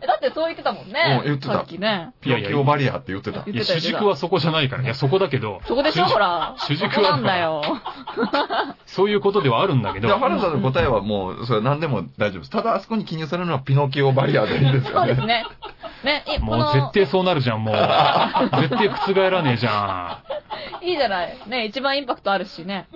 [0.07, 1.21] だってそう言ってたもんね。
[1.23, 2.13] うん言ってたさっきね。
[2.21, 3.45] ピノキオバリアーって言ってた。
[3.49, 4.83] いや、主軸はそこじゃないから。
[4.83, 5.61] いや、そこだけど。
[5.67, 6.55] そこでしょ主ほら。
[6.59, 7.63] 主軸はそこなんだよ。
[8.87, 10.21] そういうことではあるんだけどじゃあ、。
[10.21, 12.51] 原田の答えはもう、それ何でも大丈夫です。
[12.51, 14.93] ただ、あそこに記入されるのはピノキオバリアーでいいですよね。
[14.93, 15.45] そうですね。
[16.05, 17.75] ね、いもう絶対そうなるじゃん、もう。
[18.63, 20.23] 絶対覆らねえじゃ
[20.81, 21.37] いいじゃない。
[21.47, 22.87] ね、一番インパクトあるしね。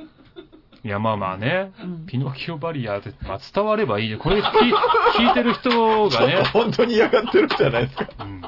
[0.85, 0.89] ん。
[0.89, 1.73] いや、まあまあね。
[1.83, 4.19] うんピノキオバリアって、まあ、伝わればいいよ。
[4.19, 4.75] これ聞い
[5.17, 8.07] 聞いてる人がね 本当に嫌がってるじゃないですか。
[8.21, 8.43] うん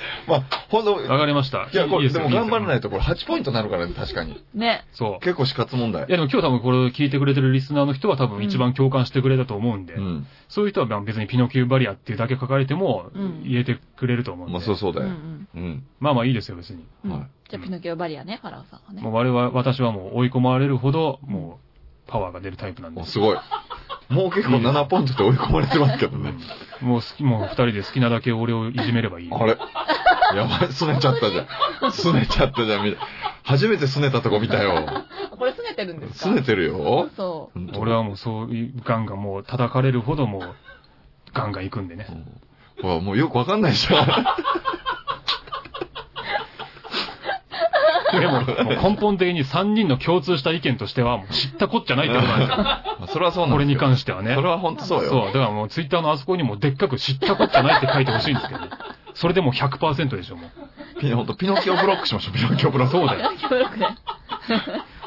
[0.28, 1.68] まあ、ほんと、わかりました。
[1.72, 2.82] いや、これ、でも頑張らないと。
[2.82, 4.42] とこれ8ポイントになるからね、確かに。
[4.54, 4.84] ね。
[4.92, 5.24] そう。
[5.24, 6.10] 結構死活問題い。
[6.10, 10.26] やでも今日多分これを聞いてくれてるリスナーの人は多分一番共感してくれたと思うんで、うん。
[10.48, 14.54] そういう人はまあ別にピノキューバリアっていうだけ書かれてもうん入れてくれると思うんで。
[14.54, 15.08] まあ、そうそうだよ。
[15.08, 15.48] ん。
[15.54, 15.84] うん。
[16.00, 16.84] まあまあいいですよ、別に。
[17.04, 17.22] うんはい
[17.52, 19.02] じゃあ、ピノキオバリアね、ファラオさんはね。
[19.02, 21.60] もう我々、私はもう追い込まれるほど、も
[22.06, 23.04] う、パワーが出るタイプなんでお、。
[23.04, 23.36] すごい。
[24.08, 26.34] もう結構7ポイントで追い込まれてますけどね。
[26.82, 29.30] う んもう好き、もう二人で好きなだけ俺をいじめればいい。
[29.32, 29.56] あれ？
[30.36, 31.92] やばい、すねちゃったじゃん。
[31.92, 32.96] すねちゃったじゃん、み
[33.44, 34.84] 初めてすねたとこ見たよ。
[35.38, 36.28] これ拗ねてるんですか？
[36.30, 37.08] すねてるよ。
[37.16, 40.54] そほんと俺はもうそういう、ガンガンもう叩かれるほどもう、
[41.32, 42.06] ガンガン行くんでね。
[42.82, 44.06] ほら、もうよくわかんないじゃん。
[48.20, 52.56] でも、根本的に3人の共通した意見としては、もう知ったこっちゃないってことなんですよ。
[52.58, 54.34] まあそれはそうなんですよこれに関してはね。
[54.34, 55.10] それは本当そうよ。
[55.10, 55.26] そう。
[55.26, 58.68] だからもうツイッターのあそこにもでっかく知ったこっちゃないって書いてほしいんですけどね。
[59.14, 61.00] それでもう100%でしょ、もう。
[61.00, 62.92] ピノ、ほんとピノキオブロックしましょう、ピノキオブロック。
[62.92, 63.30] そうだよ。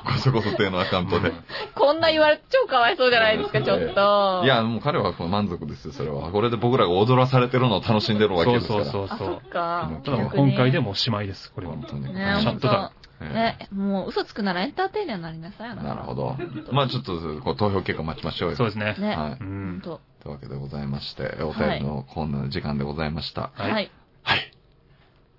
[0.06, 1.32] こそこそ亭のアカウントで。
[1.76, 4.41] こんな言われて超かわいそうじゃないですか、ちょっと。
[4.43, 6.32] いや、もう彼は満足ですよ、それは。
[6.32, 8.86] これで僕らが踊らされてるのを楽しんでるわけそうですから。
[8.86, 9.26] そうそうそ。
[9.26, 9.91] あ、そうっか。
[10.03, 11.74] ただ今回でもうおしまいです、これは。
[11.74, 12.14] 本当に。
[12.14, 16.36] ねシャットダウンええね、もう嘘つくならエンターテイナーになりなさいよなるほど。
[16.72, 18.56] まあちょっと、こう投票結果待ちましょうよ。
[18.58, 18.95] そうですね。
[18.99, 19.16] ね。
[19.16, 19.82] はい。
[19.82, 20.01] と。
[20.22, 23.51] というわけでございまして、お便りのコーナーの時間でございました。
[23.53, 23.89] はい。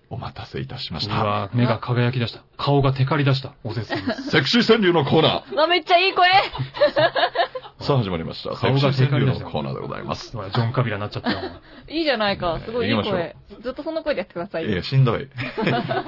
[0.08, 1.22] お待たせいたしました。
[1.22, 2.44] うわ目が輝き出した。
[2.56, 3.54] 顔がテカり出した。
[3.64, 4.02] おせつに。
[4.30, 5.52] セクシー川柳のコーナー。
[5.52, 6.28] うわ、めっちゃいい声
[7.80, 8.56] さあ始まりました。
[8.56, 10.30] セクシー川柳のコーナーでございます。
[10.30, 11.38] ジョン・カビラになっちゃったよ。
[11.88, 12.60] いいじゃないか。
[12.64, 13.34] すごいいい声。
[13.60, 14.82] ずっとその声でやってくださいよいや、。
[14.82, 15.28] しんどい。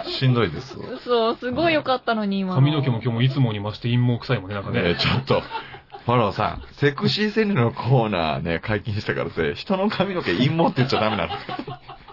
[0.07, 0.78] しんどいです。
[1.05, 2.55] そう、すごい良かったのに、今の。
[2.55, 4.94] 髪の毛も今日もいつもに増して陰謀臭いもんね、なんかねね。
[4.94, 5.42] ちょっと、
[6.07, 11.32] ファローさん、セクシー川柳のコーナーね、解禁したからって、人の髪の毛陰謀って言っちゃダメなの。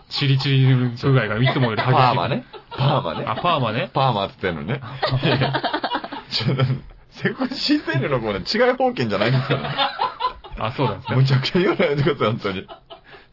[0.10, 1.94] チリチリ具合がいつもより激しい。
[1.94, 2.46] パーマね。
[2.72, 3.26] パーマね。
[3.28, 3.90] あ、パーマね。
[3.94, 4.82] パーマって言ってんのね。
[6.30, 6.64] ちょっと
[7.10, 9.70] セクシー川柳のコーナー違い方権じゃないんですよね。
[10.58, 11.24] あ、そうなんですかむ。
[11.24, 12.68] ちゃくちゃ言わないでください、本当に。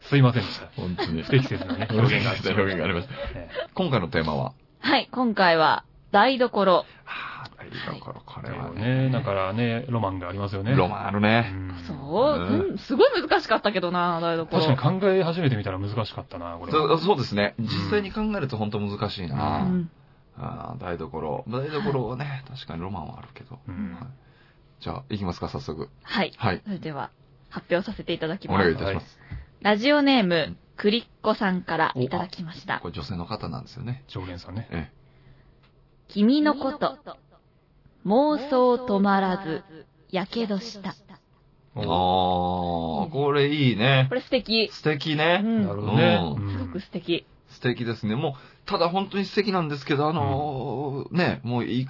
[0.01, 0.67] すいませんでした。
[0.75, 1.23] 本当に。
[1.23, 2.49] 不適切なね、 表現があって。
[2.49, 3.13] 表現がありました。
[3.35, 4.53] え今回のテーマは？
[4.81, 6.85] はい、今回は、台所。
[7.87, 9.09] ああ、いいところ、こえれはね、ね。
[9.11, 10.75] だからね、ロマンがありますよね。
[10.75, 11.41] ロマンあるうね。
[11.41, 14.45] んそう、すごい難しかったけどな、台所。
[14.59, 16.97] 確かに考え始めてみたら難しかったな、これそは。
[16.97, 17.55] そうですね。
[17.59, 19.63] 実際に考えると本当難しいな。
[19.63, 19.89] うん。
[20.37, 21.43] ああ、台所。
[21.47, 23.59] 台所はね、確かにロマンはあるけど。
[24.79, 25.89] じゃあ、行きますか、早速。
[26.03, 26.33] はい。
[26.37, 26.61] はい。
[26.65, 27.11] それでは、
[27.49, 28.63] 発表させていただきおます。
[28.63, 29.19] 願いいたします。
[29.61, 32.87] ラジオネーム、クリッコさんからいただきましたこ。
[32.87, 34.03] れ女性の方なんですよね。
[34.07, 34.67] 常連さんね。
[34.71, 34.91] え
[36.09, 36.97] 君のこと、
[38.05, 39.63] 妄想止まらず、
[40.11, 40.93] やけどした。
[41.75, 41.79] え。
[41.79, 44.15] ああ、これいいねこ。
[44.15, 44.69] れ素敵。
[44.71, 45.39] 素敵うね。
[45.39, 45.63] ん。
[45.65, 46.19] なるほどね。
[46.37, 47.25] ううんすごく素敵。
[47.49, 48.15] 素敵ですね。
[48.15, 48.33] もう、
[48.65, 51.87] ただ本当に素敵なんですけど、あのーね、もういい、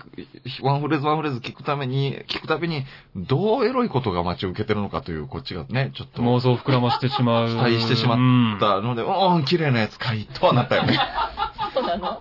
[0.62, 2.86] ワンフレーズワンフレーズ聞くために、聞くたびに、
[3.16, 7.50] どうエロいことが待ち受けてるのかという、こっちがね、ちょっと、妄想を膨らましてしまう。
[7.50, 10.98] 期待してしまうんったので、うん、綺麗なやつかい、とはなったよね。
[11.74, 12.20] そうなの？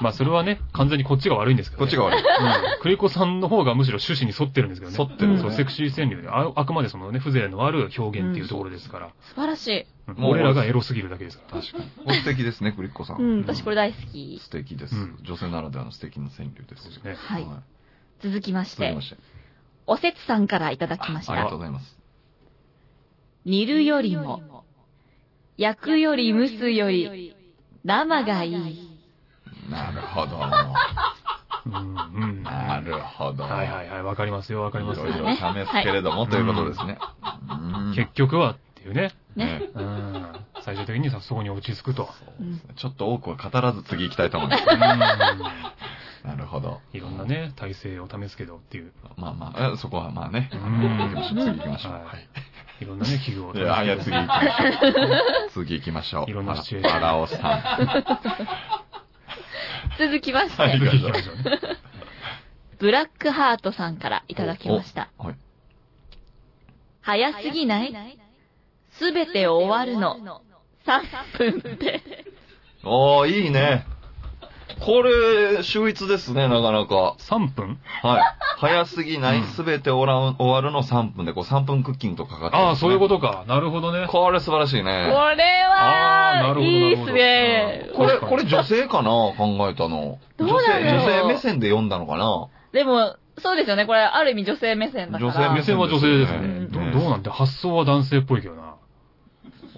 [0.00, 1.86] まあそれはね、完全にこっちが悪いんですけどね。
[1.86, 2.20] こっちが悪い。
[2.20, 2.80] うん。
[2.82, 4.96] クリコさんの方がむしろ趣旨に沿ってるんですけどね。
[4.98, 9.10] 沿ってるんそう、セクシー川柳で、ああくまでそのね、風情のある表現っていうところですから。
[9.34, 9.80] 素晴らしい。
[9.80, 11.60] うんもう俺らがエロすぎるだけですから。
[11.60, 12.14] 確かに。
[12.20, 13.18] 素敵ですね、クリッコさん。
[13.20, 14.38] うん、私これ大好き。
[14.42, 16.88] 素敵です、うん女性ならではの素敵な川柳です。
[16.88, 17.14] ですね。
[17.14, 17.46] はい。
[18.22, 19.16] 続きまして続きま、して。
[19.86, 21.58] おせつさんからいただきましたありがとう。
[21.58, 21.98] ございます。
[23.44, 24.64] 煮るよりも、
[25.58, 27.34] 焼くより蒸すより、
[27.84, 28.87] 生がいい。
[29.70, 30.38] なるほど。
[31.66, 32.42] うん、うん。
[32.42, 33.44] なるほど。
[33.44, 36.98] はいはいはい、わかりますよ、わかりますよいろいろ試すけれども、ねということですね。
[37.50, 39.12] うん結局はっていうね。
[39.36, 39.60] ね。
[39.60, 40.32] ねうん。
[40.62, 42.08] 最終的にさ、そこに落ち着くと。
[42.40, 44.62] うんちょっと多くは語らず次行きたいと思います。
[44.62, 44.78] うん。
[46.28, 46.80] なるほど。
[46.92, 48.92] いろんなね、体制を試すけどっていう。
[49.16, 50.50] まあまあ、えそこはまあね。
[50.52, 51.22] うん。
[51.28, 51.92] 次行きましょう。
[51.92, 52.28] はいはい。
[52.80, 54.46] いろんなね、器具をいや、いや、次行きましょ
[55.46, 55.50] う。
[55.64, 56.30] 次行きましょう。
[56.30, 58.97] いろんなシチュエーションバラオさん。
[59.98, 61.42] 続きましはいて、次行きましょうね。
[62.78, 65.10] ブラックハートさんからいただきました。
[65.18, 65.34] はい。
[67.00, 68.18] 早すぎない？
[68.90, 70.42] すべて終わるの。
[70.86, 72.02] 3分で。
[72.84, 73.86] おー、いいね。
[74.80, 77.16] これ、秀逸ですね、なかなか。
[77.18, 77.78] 3分？
[78.02, 78.22] はい。
[78.58, 83.08] 早すぎないうんすべて終わら終わるの3分で、こう3分クッキングとかかってああ、そういうと。
[83.08, 83.44] ことか。
[83.46, 84.06] なるほどね。
[84.08, 84.92] これ素晴らしいこね。
[85.06, 87.90] れは、あーなるほどいいっすね。
[87.94, 89.34] これ、これ女性かな考
[89.68, 90.18] えたの。
[90.36, 92.48] どうだろう女性、女性目線で読んだのかな？
[92.72, 93.86] でも、そうですよね。
[93.86, 95.32] これ、ある意味女性目線だから。
[95.32, 96.46] 女性目線は女性ですうね。
[96.66, 98.62] んどどうなんて発想は男性っぽいけどな。
[98.62, 98.76] あ、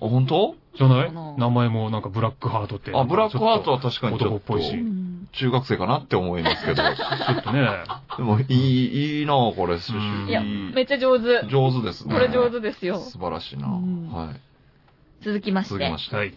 [0.01, 0.55] 本当？
[0.77, 1.13] じゃない？
[1.13, 2.93] 名前もなんかブラックハートって。
[2.95, 6.83] あ、ブラックハートはは確かにちょっと男っぽいしうん中学生かなって思いますけど。
[6.83, 6.83] ちょ
[7.39, 7.69] っとね、
[8.17, 11.47] でも、いい、いいなぁこれ、んいや、めっちゃ上手。
[11.49, 12.15] 上手ですね。
[12.15, 12.99] これ上手ですよ。
[12.99, 14.41] 素晴らしいなうんはい。
[15.25, 16.17] 続きまして続きま、して。
[16.17, 16.31] はい。
[16.31, 16.35] フ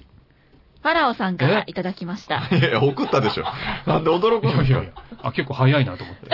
[0.84, 2.48] ァラオさんからいただきました。
[2.56, 3.46] いやいや、送ったでしょ。
[3.88, 4.94] なんで驚くんですかいやいやいや。
[5.24, 6.30] あ、結構早いなと思って。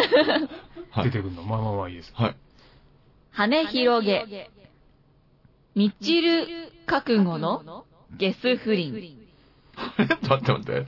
[0.91, 1.43] はい出てくるの。
[1.43, 2.11] まあまあまあいいです。
[2.15, 2.35] はい。
[3.31, 4.49] 羽広げ、
[5.75, 6.47] みちる
[6.87, 7.85] 覚悟の？
[8.17, 8.93] ゲス不倫。
[9.97, 10.71] 待って待って。
[10.79, 10.87] う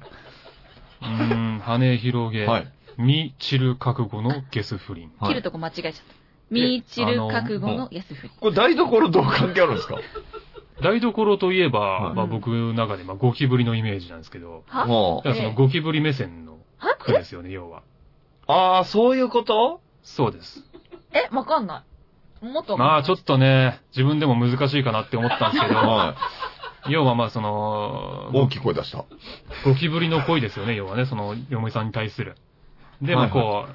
[1.02, 2.68] ーん、羽広げ、はい。
[2.98, 5.12] みちる覚悟のゲス不倫。
[5.20, 6.02] はい切るとこ間違えちゃった。
[6.50, 8.32] みちる覚悟のゲス不倫。
[8.40, 9.98] これ台所どう関係あるんですか？
[10.82, 14.86] 台所といえば、はいまあ僕の中でまあゴキブリのイメージなんですけど、は？
[14.88, 17.84] そのゴキブリ目線のは句ですよね、要は。
[18.48, 19.80] ああ、そういうこと？
[20.04, 20.64] そうです。
[21.14, 21.84] え、わかんな
[22.42, 22.46] い。
[22.46, 26.16] もっとわかんないまあちょっとね、自分でも難しいかなって思ったんですけど、は
[26.88, 29.06] 要はまあそのい。、大きい声出した。
[29.66, 32.36] ゴキブリの恋ですよね、要はね、その嫁さんに対する。
[33.02, 33.66] で、まあはいこ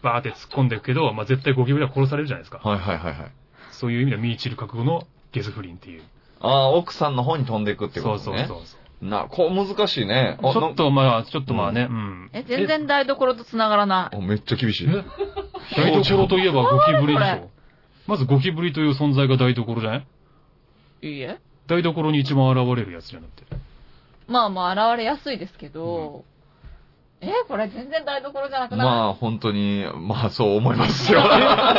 [0.00, 2.58] う、バーって突っ込んでいくけど、まあ絶対ゴキブリは殺されるじゃないですか。
[2.58, 3.32] はいはいはいはい。
[3.70, 6.02] そういう意味ではミーチル覚悟のゲス不倫っていう。
[6.40, 8.18] ああ、奥さんの方に飛んでいくってことね。
[8.18, 9.06] そうそうそうそう。
[9.08, 10.38] な、こう難しいね。
[10.42, 12.30] あちょっとまあ、ちょっとまあね、うん。
[12.32, 14.16] え、全然台所と繋がらない。
[14.16, 14.88] あめっちゃ厳しい。
[14.88, 15.04] え？
[15.76, 17.50] 台所といえばゴキブリでしこょ。
[18.06, 20.06] まずゴキブリという存在が台所じゃない？
[21.02, 21.38] いいえ。
[21.66, 23.56] 台所に一番現れるやつじゃなくて。
[24.28, 26.24] まあまあ、現れやすいですけど、
[27.20, 28.86] え、これ全然台所じゃなくない？
[28.86, 31.22] まあ本当に、まあそう思いますよ。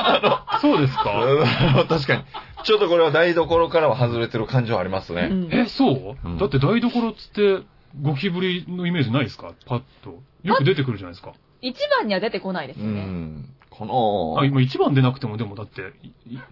[0.62, 1.86] そうですか？
[1.88, 2.24] 確かに。
[2.64, 5.30] ちょっとこれは台所からは外れてる感じはありますね。
[5.32, 7.64] うんえ、そう、うんだって台所っつって、
[8.02, 9.52] ゴキブリのイメージないですか？
[9.68, 10.20] パッと。
[10.44, 11.34] よく出てくるじゃないですか。
[11.62, 13.02] 一番には出てこないですうね。
[13.02, 13.46] ん。
[13.70, 15.94] こあ、の、今一番出なくても、でもだって、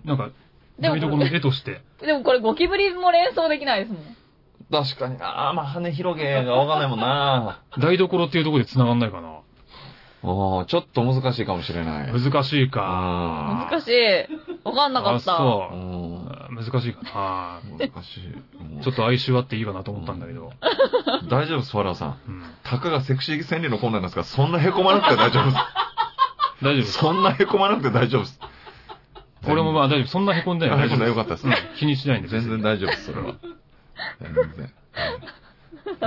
[0.04, 0.30] なんか、
[0.80, 1.82] 台所の絵として。
[2.02, 4.16] でもこれゴキブリも連想できないですもん。
[4.72, 5.54] 確かにな。
[5.56, 7.62] まあ羽広げがわかんないもんな。
[7.80, 9.30] 台所っていうところで繋がんないかな。
[10.28, 12.12] ああ、ちょっと難しいかもしれない。
[12.12, 12.82] 難しいか。
[12.84, 13.94] あ難しい。
[14.64, 15.38] わかんなかあ、った。
[15.38, 15.80] そうう。
[15.80, 16.56] ん。
[16.56, 17.60] 難しいかな。
[17.78, 18.82] 難しい。
[18.84, 20.52] ちょっと哀愁あっていいかなと思ったんだけど。
[21.30, 22.18] 大丈夫です、ファラーさん。
[22.28, 22.44] うん。
[22.64, 25.58] たかがセクシー戦利のコーナーなんですから、そんな凹まなくて大丈夫で。
[26.64, 26.98] 大丈夫ですす。
[27.00, 28.40] そんな凹まなくて大丈夫です。
[29.48, 30.08] 俺もまあ大丈夫。
[30.08, 30.80] そんな凹んでない。
[30.80, 32.30] あ凹んだよかったですうん気にしないんで。
[32.30, 33.36] 全然大丈夫です、それは。
[34.22, 34.74] 全然。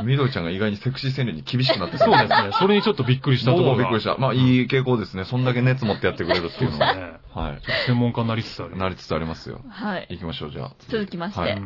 [0.05, 2.51] みどりちゃんが意外にセクシー戦利に厳しくなってそうですね。
[2.59, 4.16] それにちょっとびっくりしたところびっくりした。
[4.16, 5.24] まあ、いい傾向ですね。
[5.24, 6.95] そんだけ熱持ってやってくれるっていうのは。
[6.95, 7.12] ですね。
[7.34, 7.61] はい。
[7.86, 8.76] 専門家になりつつある。
[8.76, 9.61] なりつつありますよ。
[9.68, 10.07] はい。
[10.11, 10.72] 行きましょう、じゃあ。
[10.89, 11.62] 続きまして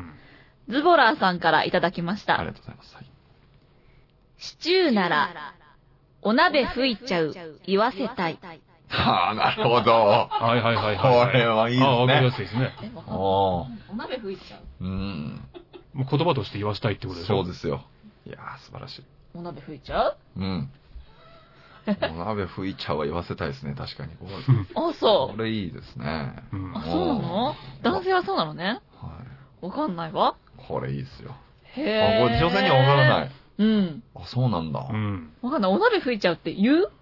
[0.68, 2.48] ズボラーさんからいただきましたあり。
[2.48, 2.94] がとうございます。
[2.94, 3.06] はい
[4.42, 5.54] シチューなら、
[6.20, 7.32] お鍋吹いちゃう、
[7.64, 8.40] 言わせたい。
[8.94, 9.90] はあ、なるほど。
[9.90, 11.26] はいはいはいはい。
[11.26, 12.74] これはいいですねあわかりやすいですね。
[13.08, 14.84] おーお鍋吹いちゃう。
[14.84, 15.40] うん。
[15.94, 17.42] もう言葉として言わしたいってことでしょ？
[17.44, 17.82] そうですよ。
[18.26, 19.04] いやー、素晴らしい。
[19.34, 20.16] お鍋吹いちゃう？
[20.36, 20.70] うん。
[21.86, 24.12] お鍋吹いちゃうは言わせたいですね、確かに。
[24.76, 26.34] あ、そこれいいですね。
[26.52, 26.78] うんう。
[26.78, 27.54] あ、そうなの？
[27.82, 28.80] 男性はそうなのね？
[29.00, 29.10] は
[29.62, 29.64] い。
[29.66, 30.36] わかんないわ。
[30.68, 31.34] これいいですよ。
[31.76, 33.28] へあ、これ女性にはわからない。
[33.28, 33.30] い。
[33.58, 34.02] うん。
[34.14, 34.92] あ、そうなんだう。
[34.96, 35.32] ん。
[35.40, 35.72] わかんない。
[35.72, 36.92] お鍋吹いちゃうって言う？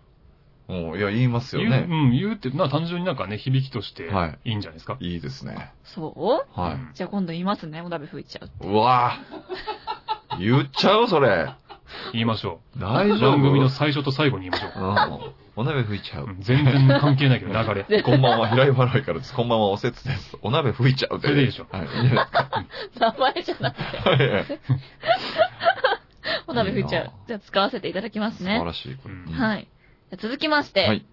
[0.72, 1.86] おいや、言いますよ言う。
[1.86, 4.96] ん、言うって、な、単純になんかね、響きとしてはいいいんじゃないですか？
[5.00, 5.72] いいですね。
[5.84, 6.14] そ
[6.56, 6.60] う？
[6.60, 7.80] はうんじゃあ今度言いますね。
[7.80, 8.46] お鍋吹いちゃう。
[8.64, 8.68] い。
[8.68, 10.38] うわぁ。
[10.38, 11.52] 言っちゃうそれ。
[12.12, 13.18] 言いましょ大う。
[13.18, 13.32] 丈夫？
[13.32, 14.72] 番組の最初と最後に言いましょう。
[14.78, 14.82] う
[15.26, 16.28] んお鍋吹いちゃうう。
[16.30, 18.02] ん全然関係ないけど、流れ。
[18.02, 19.34] こんばんは、平井笑いからです。
[19.34, 20.38] こんばんは、おせつです。
[20.42, 21.26] お鍋吹いちゃうって。
[21.26, 21.86] それでいいでしょはい。
[22.98, 23.82] 名前じゃなくて。
[24.08, 24.44] はいはい
[26.46, 27.12] お鍋吹いちゃいいうな。
[27.26, 28.54] じゃあ使わせていただきますね。
[28.54, 28.94] 素晴らしい。
[28.96, 29.68] これうんうんはい。
[30.18, 31.04] 続きまして、はい。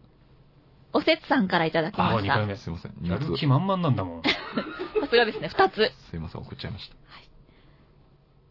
[0.93, 2.33] おせつさんからいただきまあ、2した。
[2.35, 2.55] 回目。
[2.55, 2.93] すいません。
[2.99, 4.21] 荷や物る気満々なんだもん。
[5.01, 5.47] さすがですね。
[5.49, 5.91] 二つ。
[6.09, 6.95] すいません、送っちゃいました。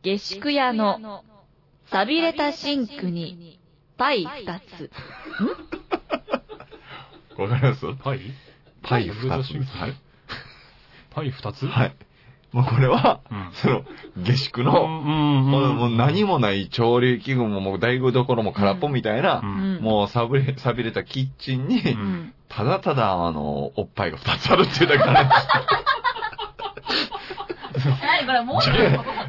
[0.02, 1.24] 下宿屋の
[1.86, 3.58] 錆びれたシンクに
[3.96, 4.90] パイ二つ。
[7.36, 7.86] わかります？
[7.96, 8.20] パイ？
[8.82, 9.76] パイ二つです。
[9.76, 9.94] はい。
[11.10, 11.66] パイ2つ？
[11.66, 11.96] はい。
[12.56, 13.50] もうこれは、うん。
[13.52, 13.82] その、
[14.16, 19.82] 下宿うの、んうんもう何もない調理器具ももう大具どころも空っぽみたいなう、うんん。
[19.82, 22.32] もう錆びれ、錆びれたキッチンに、ううんん。
[22.48, 25.34] ただただ、あの、おっぱいが二つあるっていうだけなんで
[27.80, 28.54] す何これも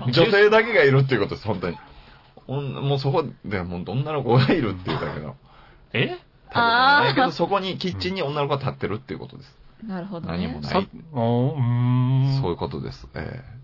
[0.07, 1.78] う女性だけがいるっていうことです、本当に。
[2.47, 5.36] もうそこで、もう女の子がいるっていうだけの。
[5.91, 6.17] え？
[6.49, 9.66] ただないけど、そこにキッチンに女の子が立ってるっていうことです。
[9.86, 10.38] なるほど、ね。
[10.38, 10.89] さ何もない。
[11.13, 12.41] おーうーん。
[12.41, 13.07] そういうことです。
[13.13, 13.57] ええ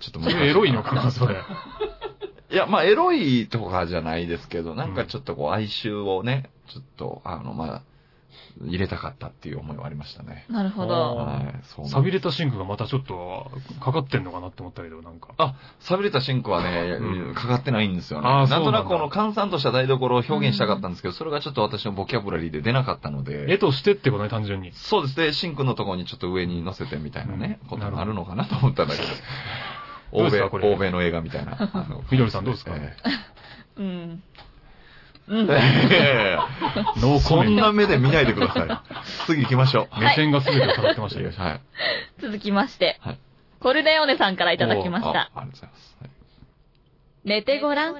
[0.00, 1.36] ちょっとそれエロいのかな、 それ。
[2.50, 7.82] いや、まあ、エロいとかじゃないですけど、なんかちょっとこう、哀愁をね、ちょっと、あの、まあ、
[8.60, 10.46] 入れたかったっていう思いはありましたね。
[10.48, 10.94] なるほあど。
[10.94, 11.00] は
[11.40, 11.40] い。
[11.40, 15.30] そうなんです錆びれたシンクがまたちょっと、かかってんのかなって思ったけど、なんか。
[15.38, 18.28] あ、錆びれたシンクはね、うんかかってないんですよね。
[18.28, 23.52] あーなんとなくこの閑散とした台所を表現したかったんですけど、それがちょっと私のボキャブラリーで出なかったので。
[23.52, 24.72] 絵としてってことね、単純に。
[24.74, 29.08] そうですね、シンクのところにちょっと上に乗せてみたいなね、うんことになるのかなと思ったんだけど。
[29.08, 29.14] ど
[30.12, 30.74] 欧米、うですかこれ？
[30.74, 31.56] 欧米の映画みたいな。
[31.72, 32.72] あのみどりさんどうですか？
[32.76, 32.94] え
[33.78, 34.22] うん。
[35.32, 35.48] うん。
[35.50, 36.36] え
[37.00, 37.50] ノーコそメント。
[37.52, 38.68] んな目で見ないでください。
[39.26, 40.00] 次行きましょう。
[40.00, 41.30] 目線が全てを語ってましたよ。
[41.36, 41.60] はい。
[42.20, 43.18] 続きまして、はい
[43.60, 45.20] コルレオーネさんからいただきましあた。
[45.20, 45.96] ありがとうございます。
[46.00, 46.10] はい
[47.24, 47.94] 寝てごらん。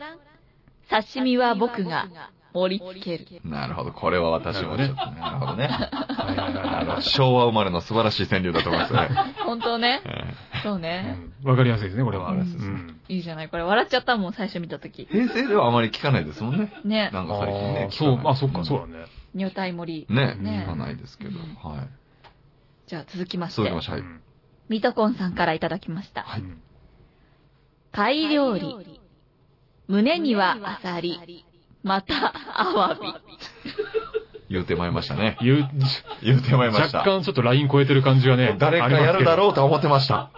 [0.91, 2.09] 刺身は僕が
[2.53, 3.41] 盛り付ける。
[3.45, 3.93] なるほど。
[3.93, 5.69] これは私もちょっと、なるほどね。
[5.69, 9.09] はいはいはいあの、昭和生まれの素晴らしい川柳だと思いますね。
[9.45, 10.03] 本当ね。
[10.05, 11.17] えそううね。
[11.45, 12.35] んわかりやすいですね、これは。
[13.09, 13.49] いいいじゃない。
[13.49, 15.07] これ笑っちゃったもん、最初見たときえ。
[15.07, 16.73] 平成ではあまり聞かないですもんね。
[16.85, 17.11] ね。
[17.13, 19.07] なんか最近ねそう、まあそっか、うそうだね。
[19.35, 20.15] 女体盛り。
[20.15, 21.31] ね、ね聞かないですけど。
[21.31, 21.89] うんはい。
[22.87, 24.01] じゃあ続きまして続きま、して、はい。
[24.01, 24.21] うん
[24.69, 26.23] ミトコンさんからいただきました。
[26.23, 26.63] はいうん
[27.93, 29.01] 貝料理。
[29.87, 31.45] 胸にはアサリ。
[31.83, 33.01] また、アワビ。
[34.49, 35.37] 言うてまいりましたね。
[35.41, 35.69] 言う、
[36.23, 36.99] 言うてまいりました。
[36.99, 38.57] 若干ちょっとライン超えてる感じがね。
[38.59, 40.31] 誰かやるだうろうと思ってました。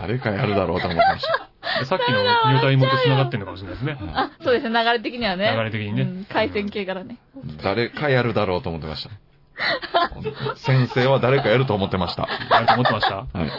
[0.00, 1.84] 誰かやるだろうと思ってました。
[1.86, 3.98] さっきの入隊もと繋がってんのかもしれないですね。
[4.14, 5.52] あ、そうですね、流れ的にはね。
[5.56, 7.16] 流れ的にねうん回線系からね。
[7.62, 9.10] 誰かやるだろうと思ってました。
[10.56, 12.28] 先生は誰かやると思ってました。
[12.50, 13.16] あれと思ってました？
[13.16, 13.50] はい。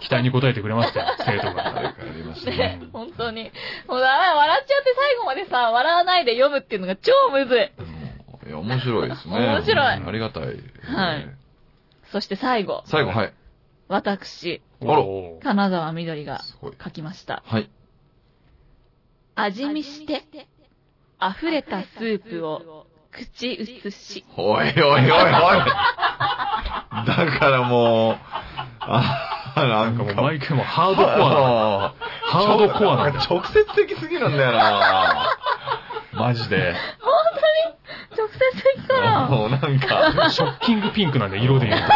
[0.00, 1.64] 期待に応えてくれましたよ、生徒が。
[1.74, 2.56] 誰かやりましたね。
[2.56, 3.52] ね、本当に。
[3.86, 7.70] もうだめ、笑っちゃって最後までさ、笑わないで読むっていうのが超むずい。
[7.78, 8.02] うん
[8.48, 9.36] いや、面白いですね。
[9.38, 10.44] 面白いうんありがたい。
[10.44, 10.50] は
[11.14, 11.28] い
[12.10, 13.32] そして最後、最後、はい。
[13.92, 16.72] 私、金沢みどりがすごい。
[16.82, 17.42] 書きました。
[17.44, 17.68] はい。
[19.34, 20.24] 味見して、
[21.20, 24.24] 溢れたスープを口移し。
[24.38, 25.08] おいおいおいおい。
[25.08, 25.66] だ
[27.38, 28.16] からもう、
[28.80, 31.84] あ、ななんんかもう毎回もうハードコアな。
[31.84, 33.26] あハードコアなんだよ。
[33.28, 35.36] 直接的すぎるんだよな
[36.14, 36.74] マジで。
[38.16, 38.38] 直接
[38.76, 41.86] 的かなもうなんか、ショッキングピンクなんで、色で言うと。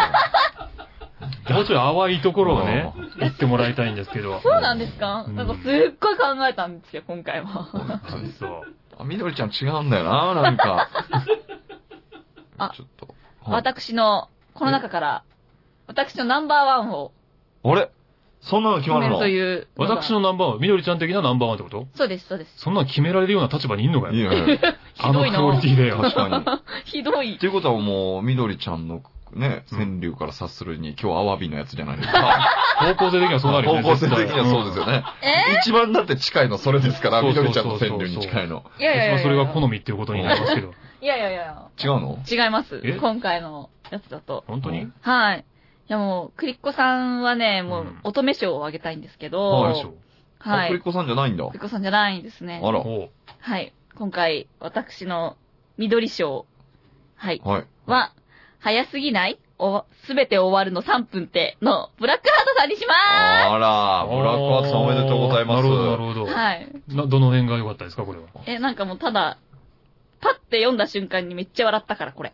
[1.49, 4.39] もうちょい淡いところをね、言ってもらいたいんですけど。
[4.41, 5.25] そうなんですか？
[5.27, 5.61] うんなんかすっ
[5.99, 7.69] ごい考えたんですよ、今回は。
[8.39, 8.61] そう。
[8.99, 10.89] あ、みどりちゃん違うんだよな、なんか。
[12.59, 13.07] あちょっと。
[13.07, 13.15] はい
[13.55, 15.23] 私の、この中から、
[15.87, 17.13] 私のナンバーワンを
[17.63, 17.89] あれ？
[18.41, 19.17] そんなの決まるの？
[19.17, 19.67] という。
[19.77, 21.87] 私のナンバーワン、みどりちゃん的なナンバーワンってこと？
[21.95, 22.53] そうです、そうです。
[22.57, 24.13] そんなの決められるような立場にいんのかよ。
[24.15, 24.75] いやいや。
[24.99, 25.97] あのクオリティでよ。
[25.97, 26.45] 確かに。
[26.85, 27.39] ひどいっ。
[27.39, 29.01] ていうことはもう、みどりちゃんの
[29.33, 32.39] ね、川柳から察するに、今日アワビのやつじゃないですか。
[32.79, 33.81] 方向性的にはそうなるよね。
[33.81, 35.03] 方向性的にはそうですよね。
[35.21, 38.63] え一番だって近いのそれですから、そうみどそうそうそうりちゃんの川柳に近いの。
[38.79, 39.19] いやいやいや。
[39.19, 40.73] それが好みっていうことになりますけど。
[41.01, 41.67] いやいやいや。
[41.83, 42.19] 違うの？
[42.29, 42.93] 違いますえ？
[42.93, 44.43] 今回のやつだと。
[44.47, 44.81] 本当に？
[44.81, 45.39] うんはい。
[45.89, 49.87] いやもう、クリッコさんはね、もううん、乙女賞をあげたいんですけはど、い
[50.39, 50.67] はい。
[50.67, 51.45] クリッコさんじゃないんだ。
[51.45, 52.61] リッコさんじゃないんですね。
[52.63, 52.79] あら。
[52.79, 53.73] はい。
[53.95, 55.37] 今回、私の
[55.77, 56.45] 緑賞、
[57.15, 57.41] はい。
[57.43, 57.65] はい。
[57.85, 58.11] は、
[58.67, 59.39] 早すぎない？
[59.59, 62.93] お、すべて終わるの3分っての、ブラックハートさんにしま
[63.53, 65.63] あら、ブラックハーツさんおめでとうございます。
[65.63, 66.25] なるほど、なるほど。
[66.25, 66.69] ーすはい。
[66.89, 68.25] などの辺が良かったですか、これは？
[68.45, 69.37] え、なんかもうただ、
[70.19, 72.33] パッて読んだ瞬間にめっちゃ笑ったから、これ。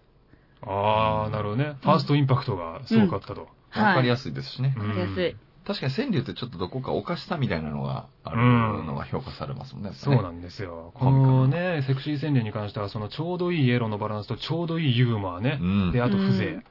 [0.63, 1.75] あー、なるほどね。
[1.83, 3.47] ファーストインパクトがすごかったと。
[3.75, 4.73] わかりやすいですしね。
[4.75, 5.35] うんわかりやすい。
[5.65, 9.91] 確かに川柳ってちょっとどこかおかしさみたいなのがあるうんのが評価されますもんね。
[9.93, 10.91] そうなんですよ。
[10.95, 15.65] このね、セクシー川柳に関しては、そのちょうどいいエロのバランスとちょうどいいユーモアねう。
[15.65, 15.91] ん。
[15.91, 16.57] で、あと風情。
[16.57, 16.63] うん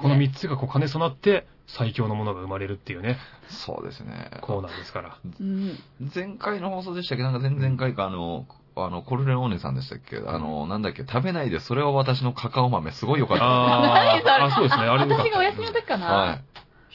[0.00, 3.18] この三つがこう兼ね備わって、最強のものが生まれるっていうね、
[3.50, 4.30] そうですね。
[4.40, 5.18] コーナーですから。
[5.40, 5.78] うん。
[6.14, 7.22] 前回の放送でしたっけ？
[7.22, 8.46] なんか前々回かあの、
[8.76, 10.16] あの、コルレオーネさんでしたっけ？
[10.26, 11.02] あの、なんだっけ？
[11.06, 13.44] 食べないで、それは私のカカオ豆、すごい良かった。
[13.44, 14.84] あー あ、そうですね。
[14.84, 15.04] あれ。
[15.04, 16.06] 私がお休みの時かな。
[16.06, 16.40] はい。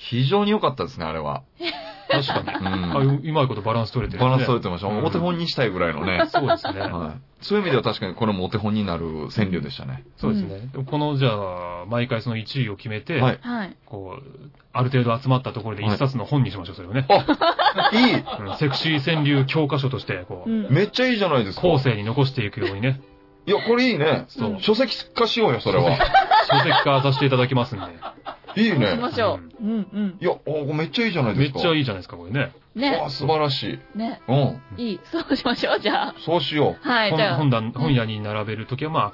[0.10, 1.44] 非常に良かったですね、あれは。
[2.10, 2.66] 確かに。
[2.66, 4.88] うんあううまいことバランス取れてる、バランス取れてました。
[4.88, 6.26] うんお手本にしたいぐらいのね。
[6.28, 6.82] そうですね。
[6.82, 7.22] はい。
[7.42, 10.04] そういう意味では確かにこれもお手本になる川柳でしたね。
[10.18, 10.70] そうですね。
[10.86, 13.40] この、じゃあ、毎回その1位を決めて、はい。
[13.42, 13.78] はい。
[13.86, 17.06] こう、ある程度集まったところで一冊の本にしましょう、それをね。
[17.10, 20.74] あ、いいうんセクシー川柳教科書として、こう、うん。
[20.74, 21.68] めっちゃいいじゃないですか。
[21.68, 23.02] 後世に残していくようにね、
[23.46, 24.26] いや、これいいね。
[24.30, 25.98] そう書籍化しようよ、それは。
[26.50, 27.86] 書籍化させていただきますんで。
[28.56, 28.96] しいいね。
[28.96, 29.64] ましょう。
[29.64, 30.18] うんうん。
[30.20, 31.60] いや、おめっちゃいいじゃないめっですか。
[31.62, 32.52] ちゃいいじゃないですか、これね。
[32.76, 33.10] ねあ、。
[33.10, 33.98] 素晴らしい。
[33.98, 34.22] ね。
[34.28, 34.62] うん。
[34.78, 35.00] いい。
[35.12, 36.16] そうしましょう、じゃあ。
[36.20, 37.36] そうしよはい、じゃあ。
[37.38, 39.14] 本本棚本屋に並べるときは、ま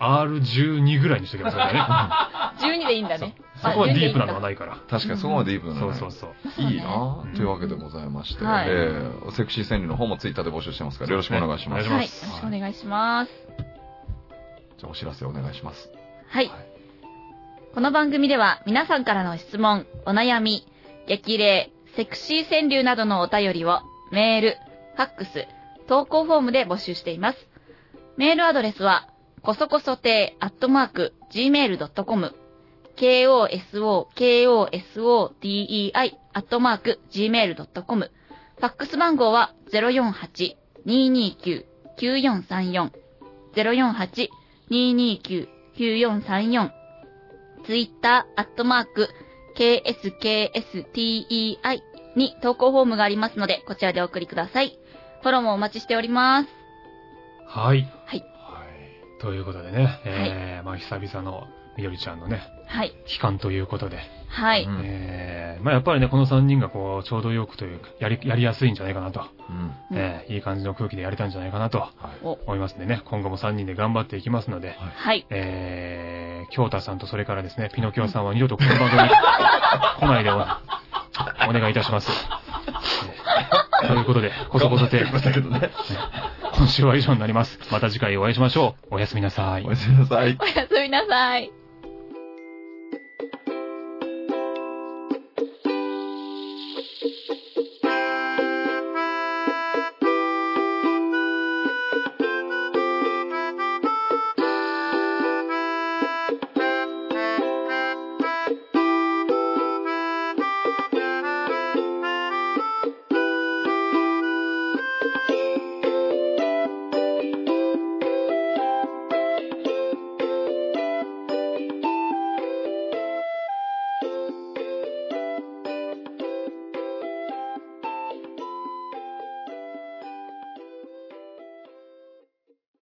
[0.00, 2.74] R12 ぐらいにしときますからね。
[2.74, 3.34] 12でいいんだね。
[3.56, 4.74] そこはディープなのはあないから。
[4.74, 4.78] う。
[4.88, 6.64] 確かにそこまでディープなのねそうそうそう。
[6.64, 11.88] いいなうんぁというわけでございまして、はいえー、セクシー川柳の方もツイッターで募集してますから、よろしくお願いします。
[11.88, 11.94] はい。
[11.94, 13.30] よろしくお願いします。
[14.78, 15.90] じゃあお知らせお願いします。
[16.28, 16.50] はい。
[17.78, 20.66] この番組では皆さんからの質問、お悩み、
[21.06, 24.56] 激励、セクシー川柳などのお便りをメール、
[24.96, 25.46] ファックス、
[25.86, 27.48] 投稿フォームで募集しています。
[28.16, 29.08] メールアドレスは、
[29.42, 32.34] こそこそ亭アットマーク gmail.com
[32.96, 36.02] koso, kosodei ア
[36.40, 38.10] ットマーク gmail.com
[38.56, 39.54] ファックス番号は
[40.82, 42.90] 048-229-9434
[44.68, 46.77] 048-229-9434
[47.68, 49.10] ツイッターアットマーク
[49.54, 50.48] kskstei
[52.16, 54.78] に投稿フォームがありますので、こちらでお送りください。
[55.20, 56.48] フォローもお待ちしております。
[57.46, 57.82] はい。
[58.06, 58.24] はい。
[59.20, 61.46] ということでね、えー、まあ久々の
[61.78, 62.92] みどりちゃんのね、はい。
[63.06, 64.64] 期間ということで、はい。
[64.64, 69.56] うんえー、まあやっぱりね、この3人がこう、ちょうどよくというか、やり、やりやすいんじゃないかなと、うん。
[69.56, 71.90] うんえー、いい感じの空気でやれたんじゃないかなとはい。
[72.24, 75.24] お、思いますんでね、今後も3人で頑張っていきますので、はい。
[75.30, 79.08] えー、京太さんとそれからですね、ピノキオさんは二度とこの番組に
[80.00, 82.10] 来ないでお、お願いいたします。
[82.10, 85.10] えーということで、こそこそて、ね。
[86.54, 87.58] 今週は以上になります。
[87.70, 88.96] また次回お会いしましょう。
[88.96, 89.70] おやすみなさいお。
[89.70, 90.36] やすみなさい。
[90.40, 91.57] おやすみなさい。